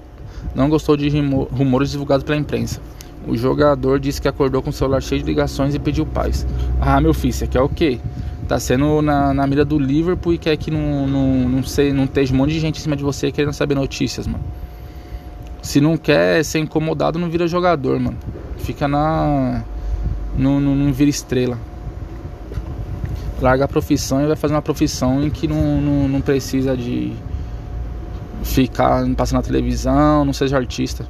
não 0.55 0.69
gostou 0.69 0.97
de 0.97 1.09
rumores 1.09 1.91
divulgados 1.91 2.25
pela 2.25 2.37
imprensa. 2.37 2.81
O 3.27 3.37
jogador 3.37 4.01
disse 4.01 4.21
que 4.21 4.29
acordou 4.29 4.63
com 4.63 4.71
o 4.71 4.73
celular 4.73 5.03
cheio 5.03 5.21
de 5.21 5.27
ligações 5.27 5.75
e 5.75 5.79
pediu 5.79 6.07
paz. 6.07 6.47
Ah, 6.81 7.01
meu 7.01 7.13
filho, 7.13 7.33
você 7.33 7.47
quer 7.47 7.61
o 7.61 7.69
quê? 7.69 8.01
Tá 8.49 8.59
sendo 8.59 9.01
na, 9.01 9.33
na 9.33 9.47
mira 9.47 9.65
do 9.65 9.79
Liverpool 9.79 10.35
e 10.35 10.39
quer 10.39 10.57
que 10.57 10.71
não, 10.71 11.07
não, 11.07 11.49
não, 11.49 11.63
sei, 11.63 11.93
não 11.93 12.05
esteja 12.05 12.35
um 12.35 12.37
monte 12.37 12.53
de 12.53 12.61
gente 12.61 12.79
em 12.79 12.83
cima 12.83 12.97
de 12.97 13.05
você 13.05 13.31
querendo 13.31 13.53
saber 13.53 13.75
notícias, 13.75 14.27
mano. 14.27 14.43
Se 15.63 15.81
não 15.81 15.97
quer 15.97 16.45
ser 16.45 16.59
incomodado, 16.59 17.19
não 17.19 17.31
vira 17.31 17.47
jogador, 17.47 18.01
mano. 18.01 18.17
Fica 18.57 18.89
na. 18.89 19.63
Não, 20.37 20.59
não, 20.59 20.75
não 20.75 20.93
vira 20.93 21.11
estrela 21.11 21.59
larga 23.41 23.65
a 23.65 23.69
profissão 23.69 24.23
e 24.23 24.27
vai 24.27 24.37
fazer 24.37 24.55
uma 24.55 24.63
profissão 24.63 25.23
em 25.23 25.31
que 25.31 25.49
não, 25.49 25.81
não, 25.81 26.09
não 26.09 26.21
precisa 26.21 26.77
de 26.77 27.13
ficar 28.43 29.07
passando 29.15 29.39
na 29.39 29.43
televisão, 29.43 30.25
não 30.25 30.33
seja 30.33 30.57
artista. 30.57 31.07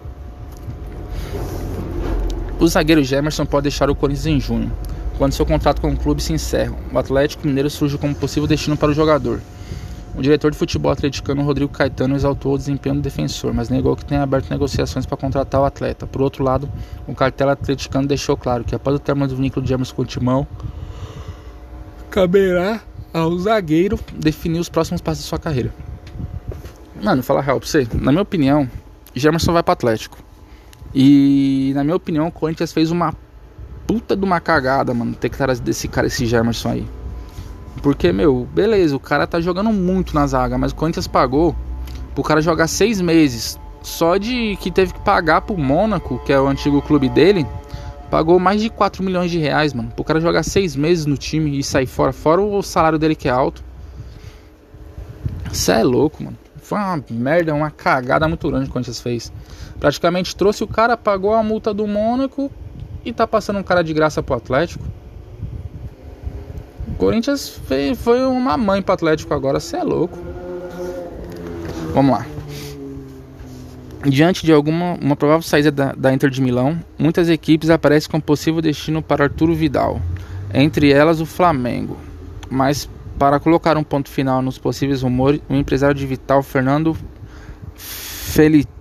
O 2.58 2.68
zagueiro 2.68 3.02
Gemerson 3.02 3.46
pode 3.46 3.64
deixar 3.64 3.88
o 3.88 3.94
Corinthians 3.94 4.26
em 4.26 4.40
junho, 4.40 4.70
quando 5.16 5.32
seu 5.32 5.46
contrato 5.46 5.80
com 5.80 5.90
o 5.90 5.96
clube 5.96 6.22
se 6.22 6.32
encerra. 6.32 6.74
O 6.92 6.98
Atlético 6.98 7.46
Mineiro 7.46 7.70
surge 7.70 7.96
como 7.96 8.14
possível 8.14 8.46
destino 8.46 8.76
para 8.76 8.90
o 8.90 8.94
jogador. 8.94 9.40
O 10.14 10.20
diretor 10.20 10.50
de 10.50 10.58
futebol 10.58 10.92
atleticano 10.92 11.42
Rodrigo 11.42 11.72
Caetano 11.72 12.14
exaltou 12.14 12.54
o 12.54 12.58
desempenho 12.58 12.96
do 12.96 13.00
defensor, 13.00 13.54
mas 13.54 13.68
negou 13.68 13.96
que 13.96 14.04
tenha 14.04 14.22
aberto 14.22 14.50
negociações 14.50 15.06
para 15.06 15.16
contratar 15.16 15.60
o 15.60 15.64
atleta. 15.64 16.06
Por 16.06 16.20
outro 16.20 16.44
lado, 16.44 16.68
o 17.06 17.14
cartel 17.14 17.48
atleticano 17.48 18.06
deixou 18.06 18.36
claro 18.36 18.64
que 18.64 18.74
após 18.74 18.96
o 18.96 18.98
término 18.98 19.28
do 19.28 19.36
vínculo 19.36 19.64
de 19.64 19.72
Emerson 19.72 19.94
com 19.94 20.02
o 20.02 20.04
Timão, 20.04 20.46
caberá 22.10 22.80
ao 23.14 23.38
zagueiro 23.38 23.98
definir 24.14 24.58
os 24.58 24.68
próximos 24.68 25.00
passos 25.00 25.24
da 25.24 25.28
sua 25.28 25.38
carreira. 25.38 25.72
Mano, 27.02 27.22
falar 27.22 27.40
real 27.40 27.58
pra 27.58 27.68
você, 27.68 27.86
na 27.94 28.12
minha 28.12 28.22
opinião, 28.22 28.68
Gemerson 29.14 29.52
vai 29.52 29.62
pro 29.62 29.72
Atlético. 29.72 30.18
E 30.94 31.72
na 31.74 31.84
minha 31.84 31.96
opinião, 31.96 32.26
o 32.26 32.32
Corinthians 32.32 32.72
fez 32.72 32.90
uma 32.90 33.14
puta 33.86 34.16
de 34.16 34.24
uma 34.24 34.40
cagada, 34.40 34.92
mano, 34.92 35.14
ter 35.14 35.28
que 35.28 35.36
trazer 35.36 35.62
desse 35.62 35.88
cara, 35.88 36.08
esse 36.08 36.26
Gemerson 36.26 36.68
aí. 36.68 36.86
Porque, 37.82 38.12
meu, 38.12 38.46
beleza, 38.52 38.94
o 38.94 39.00
cara 39.00 39.26
tá 39.26 39.40
jogando 39.40 39.72
muito 39.72 40.14
na 40.14 40.26
zaga, 40.26 40.58
mas 40.58 40.72
o 40.72 40.74
Corinthians 40.74 41.06
pagou 41.06 41.56
pro 42.14 42.22
cara 42.22 42.42
jogar 42.42 42.66
seis 42.66 43.00
meses. 43.00 43.58
Só 43.82 44.18
de 44.18 44.56
que 44.60 44.70
teve 44.70 44.92
que 44.92 45.00
pagar 45.00 45.40
pro 45.40 45.56
Mônaco, 45.56 46.20
que 46.26 46.32
é 46.32 46.38
o 46.38 46.46
antigo 46.46 46.82
clube 46.82 47.08
dele, 47.08 47.46
Pagou 48.10 48.40
mais 48.40 48.60
de 48.60 48.68
4 48.68 49.02
milhões 49.04 49.30
de 49.30 49.38
reais, 49.38 49.72
mano. 49.72 49.90
Pro 49.94 50.02
cara 50.02 50.20
jogar 50.20 50.42
6 50.42 50.74
meses 50.74 51.06
no 51.06 51.16
time 51.16 51.58
e 51.58 51.62
sair 51.62 51.86
fora. 51.86 52.12
Fora 52.12 52.40
o 52.42 52.60
salário 52.60 52.98
dele 52.98 53.14
que 53.14 53.28
é 53.28 53.30
alto. 53.30 53.62
Cê 55.52 55.72
é 55.72 55.84
louco, 55.84 56.22
mano. 56.22 56.36
Foi 56.56 56.78
uma 56.78 57.02
merda, 57.10 57.54
uma 57.54 57.70
cagada 57.70 58.26
muito 58.28 58.48
grande 58.48 58.64
que 58.64 58.70
o 58.70 58.72
Corinthians 58.72 59.00
fez. 59.00 59.32
Praticamente 59.78 60.36
trouxe 60.36 60.62
o 60.62 60.66
cara, 60.66 60.96
pagou 60.96 61.34
a 61.34 61.42
multa 61.42 61.72
do 61.72 61.86
Mônaco 61.86 62.50
e 63.04 63.12
tá 63.12 63.26
passando 63.26 63.58
um 63.58 63.62
cara 63.62 63.82
de 63.82 63.92
graça 63.94 64.22
pro 64.22 64.36
Atlético. 64.36 64.84
O 66.88 66.94
Corinthians 66.94 67.60
foi 67.96 68.24
uma 68.24 68.56
mãe 68.56 68.82
pro 68.82 68.94
Atlético 68.94 69.32
agora, 69.34 69.58
cê 69.58 69.78
é 69.78 69.82
louco. 69.82 70.18
Vamos 71.94 72.12
lá. 72.12 72.26
Diante 74.06 74.46
de 74.46 74.52
alguma 74.52 74.94
uma 74.94 75.14
provável 75.14 75.42
saída 75.42 75.70
da, 75.70 75.92
da, 75.92 76.12
Inter 76.12 76.30
de 76.30 76.40
Milão, 76.40 76.80
muitas 76.98 77.28
equipes 77.28 77.68
aparecem 77.68 78.10
com 78.10 78.18
possível 78.18 78.62
destino 78.62 79.02
para 79.02 79.24
Arturo 79.24 79.54
Vidal, 79.54 80.00
entre 80.54 80.90
elas 80.90 81.20
o 81.20 81.26
Flamengo. 81.26 81.98
Mas 82.48 82.88
para 83.18 83.38
colocar 83.38 83.76
um 83.76 83.84
ponto 83.84 84.08
final 84.08 84.40
nos 84.40 84.56
possíveis 84.56 85.02
rumores, 85.02 85.42
o 85.50 85.54
empresário 85.54 85.94
de 85.94 86.06
Vital, 86.06 86.42
Fernando 86.42 86.96
Felicevic, 87.74 88.72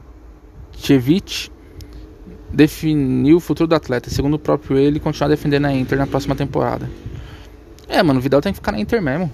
definiu 2.49 3.37
o 3.37 3.41
futuro 3.41 3.67
do 3.67 3.75
atleta. 3.75 4.09
Segundo 4.09 4.35
o 4.35 4.39
próprio 4.39 4.77
ele, 4.77 5.01
continuar 5.01 5.27
defendendo 5.27 5.65
a 5.65 5.73
Inter 5.73 5.97
na 5.97 6.07
próxima 6.07 6.33
temporada. 6.33 6.89
É, 7.89 8.01
mano, 8.01 8.19
o 8.19 8.23
Vidal 8.23 8.39
tem 8.39 8.53
que 8.53 8.59
ficar 8.59 8.71
na 8.71 8.79
Inter 8.79 9.01
mesmo. 9.01 9.29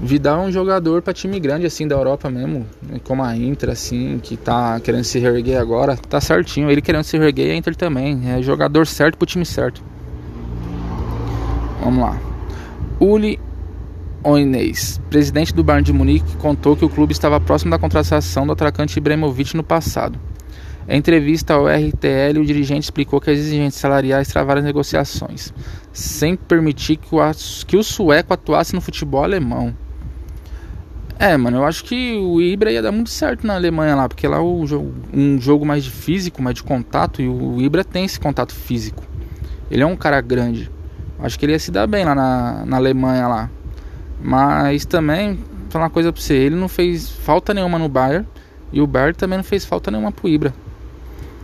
Vidal 0.00 0.44
é 0.44 0.48
um 0.48 0.52
jogador 0.52 1.00
para 1.00 1.14
time 1.14 1.40
grande 1.40 1.64
assim 1.64 1.88
da 1.88 1.96
Europa 1.96 2.28
mesmo, 2.28 2.66
como 3.04 3.22
a 3.22 3.34
Inter 3.34 3.70
assim, 3.70 4.20
que 4.22 4.36
tá 4.36 4.78
querendo 4.80 5.04
se 5.04 5.18
reerguer 5.18 5.58
agora, 5.58 5.96
tá 5.96 6.20
certinho. 6.20 6.70
Ele 6.70 6.82
querendo 6.82 7.04
se 7.04 7.16
reerguer, 7.16 7.52
a 7.52 7.56
Inter 7.56 7.74
também, 7.74 8.30
é 8.30 8.42
jogador 8.42 8.86
certo 8.86 9.16
pro 9.16 9.26
time 9.26 9.46
certo. 9.46 9.82
Vamos 11.82 12.00
lá. 12.00 12.20
Uli 13.00 13.40
Oinês, 14.22 15.00
presidente 15.08 15.54
do 15.54 15.64
Bayern 15.64 15.84
de 15.84 15.92
Munique, 15.92 16.36
contou 16.36 16.76
que 16.76 16.84
o 16.84 16.88
clube 16.88 17.12
estava 17.12 17.40
próximo 17.40 17.70
da 17.70 17.78
contratação 17.78 18.46
do 18.46 18.52
atacante 18.52 18.98
Ibrahimovic 18.98 19.56
no 19.56 19.62
passado. 19.62 20.18
Em 20.88 20.98
entrevista 20.98 21.54
ao 21.54 21.66
RTL, 21.66 22.38
o 22.40 22.44
dirigente 22.44 22.84
explicou 22.84 23.20
que 23.20 23.30
as 23.30 23.38
exigências 23.38 23.80
salariais 23.80 24.28
travaram 24.28 24.60
as 24.60 24.64
negociações, 24.64 25.54
sem 25.92 26.36
permitir 26.36 26.96
que 26.96 27.14
o, 27.14 27.18
que 27.66 27.76
o 27.76 27.82
sueco 27.82 28.34
atuasse 28.34 28.74
no 28.74 28.80
futebol 28.80 29.24
alemão. 29.24 29.74
É, 31.18 31.34
mano, 31.34 31.58
eu 31.58 31.64
acho 31.64 31.82
que 31.82 32.14
o 32.14 32.42
Ibra 32.42 32.70
ia 32.70 32.82
dar 32.82 32.92
muito 32.92 33.08
certo 33.08 33.46
na 33.46 33.54
Alemanha 33.54 33.96
lá, 33.96 34.06
porque 34.06 34.28
lá 34.28 34.42
o 34.42 34.66
jogo, 34.66 34.92
um 35.14 35.40
jogo 35.40 35.64
mais 35.64 35.82
de 35.82 35.90
físico, 35.90 36.42
mais 36.42 36.56
de 36.56 36.62
contato, 36.62 37.22
e 37.22 37.28
o 37.28 37.58
Ibra 37.58 37.82
tem 37.82 38.04
esse 38.04 38.20
contato 38.20 38.54
físico. 38.54 39.02
Ele 39.70 39.82
é 39.82 39.86
um 39.86 39.96
cara 39.96 40.20
grande. 40.20 40.70
Acho 41.18 41.38
que 41.38 41.46
ele 41.46 41.52
ia 41.52 41.58
se 41.58 41.70
dar 41.70 41.86
bem 41.86 42.04
lá 42.04 42.14
na, 42.14 42.66
na 42.66 42.76
Alemanha 42.76 43.26
lá. 43.28 43.50
Mas 44.22 44.84
também, 44.84 45.38
falar 45.70 45.84
uma 45.84 45.90
coisa 45.90 46.12
pra 46.12 46.20
você, 46.20 46.34
ele 46.34 46.54
não 46.54 46.68
fez 46.68 47.08
falta 47.08 47.54
nenhuma 47.54 47.78
no 47.78 47.88
Bayern, 47.88 48.26
e 48.70 48.82
o 48.82 48.86
Bayern 48.86 49.14
também 49.14 49.38
não 49.38 49.44
fez 49.44 49.64
falta 49.64 49.90
nenhuma 49.90 50.12
pro 50.12 50.28
Ibra. 50.28 50.52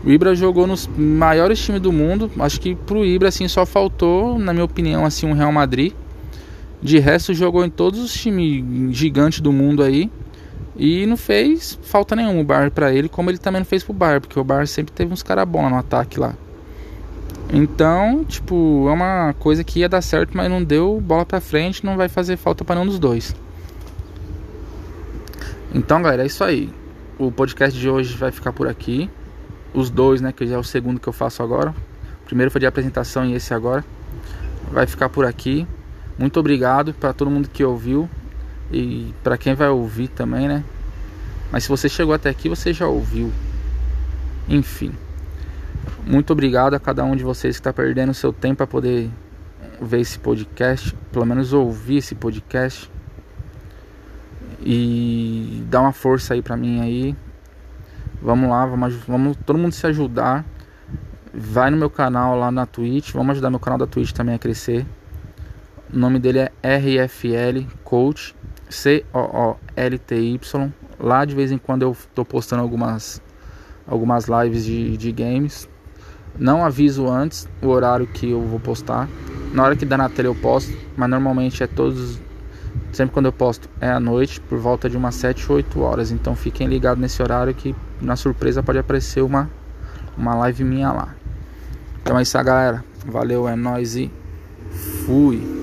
O 0.05 0.11
Ibra 0.11 0.35
jogou 0.35 0.67
nos 0.67 0.87
maiores 0.87 1.59
times 1.65 1.81
do 1.81 1.93
mundo. 1.93 2.31
Acho 2.41 2.61
que 2.61 2.75
pro 2.75 3.07
Ibra 3.07 3.29
assim 3.29 3.49
só 3.49 3.65
faltou, 3.65 4.39
na 4.39 4.53
minha 4.53 4.65
opinião, 4.65 5.07
assim 5.07 5.27
um 5.27 5.33
Real 5.33 5.53
Madrid 5.53 5.95
de 6.83 6.99
resto, 6.99 7.33
jogou 7.33 7.65
em 7.65 7.71
todos 7.71 8.01
os 8.01 8.13
times 8.13 8.97
gigantes 8.97 9.41
do 9.41 9.53
mundo 9.53 9.83
aí. 9.83 10.11
E 10.77 11.07
não 11.07 11.17
fez 11.17 11.79
falta 11.83 12.17
nenhuma 12.17 12.41
o 12.41 12.45
Bar 12.45 12.71
para 12.71 12.93
ele, 12.93 13.09
como 13.09 13.31
ele 13.31 13.39
também 13.39 13.61
não 13.61 13.67
fez 13.67 13.85
pro 13.85 13.93
Bar, 13.93 14.21
porque 14.21 14.39
o 14.39 14.45
Bar 14.45 14.67
sempre 14.67 14.93
teve 14.93 15.13
uns 15.13 15.23
caras 15.23 15.47
bons 15.47 15.71
no 15.71 15.77
ataque 15.77 16.19
lá. 16.19 16.35
Então, 17.53 18.25
tipo, 18.25 18.87
é 18.89 18.93
uma 18.93 19.35
coisa 19.39 19.63
que 19.63 19.81
ia 19.81 19.89
dar 19.89 20.01
certo, 20.01 20.35
mas 20.35 20.51
não 20.51 20.65
deu 20.65 20.99
bola 21.01 21.27
pra 21.27 21.41
frente, 21.41 21.85
não 21.85 21.97
vai 21.97 22.09
fazer 22.09 22.39
falta 22.39 22.65
para 22.65 22.77
nenhum 22.77 22.87
dos 22.87 22.99
dois. 22.99 23.37
Então, 25.75 26.03
galera, 26.03 26.23
é 26.23 26.27
isso 26.27 26.43
aí. 26.43 26.71
O 27.19 27.31
podcast 27.31 27.79
de 27.79 27.89
hoje 27.89 28.17
vai 28.17 28.33
ficar 28.33 28.53
por 28.53 28.67
aqui. 28.67 29.11
Os 29.75 29.91
dois, 29.91 30.21
né, 30.21 30.33
que 30.33 30.47
já 30.47 30.57
é 30.57 30.59
o 30.59 30.65
segundo 30.65 30.99
que 30.99 31.09
eu 31.09 31.13
faço 31.13 31.43
agora. 31.43 31.75
O 32.23 32.25
primeiro 32.25 32.51
foi 32.51 32.61
de 32.61 32.67
apresentação 32.67 33.27
e 33.27 33.35
esse 33.35 33.53
agora. 33.53 33.85
Vai 34.71 34.87
ficar 34.87 35.11
por 35.11 35.27
aqui. 35.27 35.67
Muito 36.19 36.39
obrigado 36.39 36.93
para 36.95 37.13
todo 37.13 37.31
mundo 37.31 37.49
que 37.49 37.65
ouviu 37.65 38.09
e 38.71 39.15
para 39.23 39.37
quem 39.37 39.55
vai 39.55 39.69
ouvir 39.69 40.09
também, 40.09 40.49
né? 40.49 40.65
Mas 41.51 41.65
se 41.65 41.69
você 41.69 41.89
chegou 41.89 42.15
até 42.15 42.31
aqui, 42.31 42.49
você 42.49 42.73
já 42.73 42.87
ouviu. 42.87 43.31
Enfim. 44.49 44.93
Muito 46.07 46.33
obrigado 46.33 46.75
a 46.75 46.81
cada 46.81 47.05
um 47.05 47.15
de 47.15 47.23
vocês 47.23 47.57
que 47.57 47.61
está 47.61 47.73
perdendo 47.73 48.15
seu 48.15 48.33
tempo 48.33 48.59
para 48.59 48.67
poder 48.67 49.11
ver 49.81 50.01
esse 50.01 50.19
podcast, 50.19 50.95
pelo 51.11 51.27
menos 51.27 51.53
ouvir 51.53 51.99
esse 51.99 52.15
podcast. 52.15 52.91
E 54.65 55.65
dar 55.69 55.81
uma 55.81 55.93
força 55.93 56.35
aí 56.35 56.43
para 56.43 56.57
mim 56.57 56.81
aí. 56.81 57.17
Vamos 58.21 58.49
lá, 58.49 58.65
vamos, 58.65 58.95
vamos 59.07 59.37
todo 59.45 59.59
mundo 59.59 59.73
se 59.73 59.87
ajudar. 59.87 60.45
Vai 61.35 61.71
no 61.71 61.77
meu 61.77 61.91
canal 61.91 62.39
lá 62.39 62.51
na 62.51 62.65
Twitch, 62.67 63.13
vamos 63.13 63.33
ajudar 63.33 63.51
meu 63.51 63.59
canal 63.59 63.79
da 63.79 63.87
Twitch 63.87 64.13
também 64.13 64.35
a 64.35 64.39
crescer. 64.39 64.87
O 65.93 65.99
nome 65.99 66.19
dele 66.19 66.39
é 66.39 66.51
RFL 66.63 67.67
Coach, 67.85 68.35
C 68.71 69.05
O 69.13 69.19
O 69.19 69.57
L 69.77 69.99
T 69.99 70.17
Y. 70.17 70.73
Lá 70.99 71.25
de 71.27 71.35
vez 71.35 71.53
em 71.53 71.59
quando 71.59 71.83
eu 71.83 71.95
tô 72.15 72.25
postando 72.25 72.63
algumas 72.63 73.21
algumas 73.87 74.27
lives 74.27 74.65
de, 74.65 74.97
de 74.97 75.13
games. 75.13 75.69
Não 76.39 76.65
aviso 76.65 77.07
antes 77.11 77.47
o 77.61 77.67
horário 77.69 78.07
que 78.07 78.31
eu 78.31 78.41
vou 78.41 78.59
postar. 78.59 79.07
Na 79.53 79.65
hora 79.65 79.77
que 79.77 79.85
dá 79.85 79.99
na 79.99 80.09
tela 80.09 80.29
eu 80.29 80.35
posto, 80.35 80.75
mas 80.97 81.11
normalmente 81.11 81.63
é 81.63 81.67
todos. 81.67 82.19
Sempre 82.91 83.13
quando 83.13 83.27
eu 83.27 83.33
posto 83.33 83.69
é 83.79 83.91
à 83.91 84.01
noite, 84.01 84.41
por 84.41 84.59
volta 84.59 84.89
de 84.89 84.97
umas 84.97 85.15
7 85.17 85.45
ou 85.51 85.57
8 85.57 85.79
horas. 85.81 86.11
Então 86.11 86.35
fiquem 86.35 86.69
ligados 86.69 87.03
nesse 87.03 87.23
horário 87.23 87.53
que 87.53 87.77
na 88.01 88.17
surpresa 88.17 88.63
pode 88.63 88.79
aparecer 88.79 89.23
uma, 89.23 89.51
uma 90.17 90.35
live 90.37 90.65
minha 90.65 90.91
lá. 90.91 91.15
Então 92.01 92.19
é 92.19 92.23
isso 92.23 92.39
aí, 92.39 92.45
galera. 92.45 92.83
Valeu, 93.05 93.47
é 93.47 93.55
nóis 93.55 93.95
e 93.95 94.11
fui. 95.05 95.62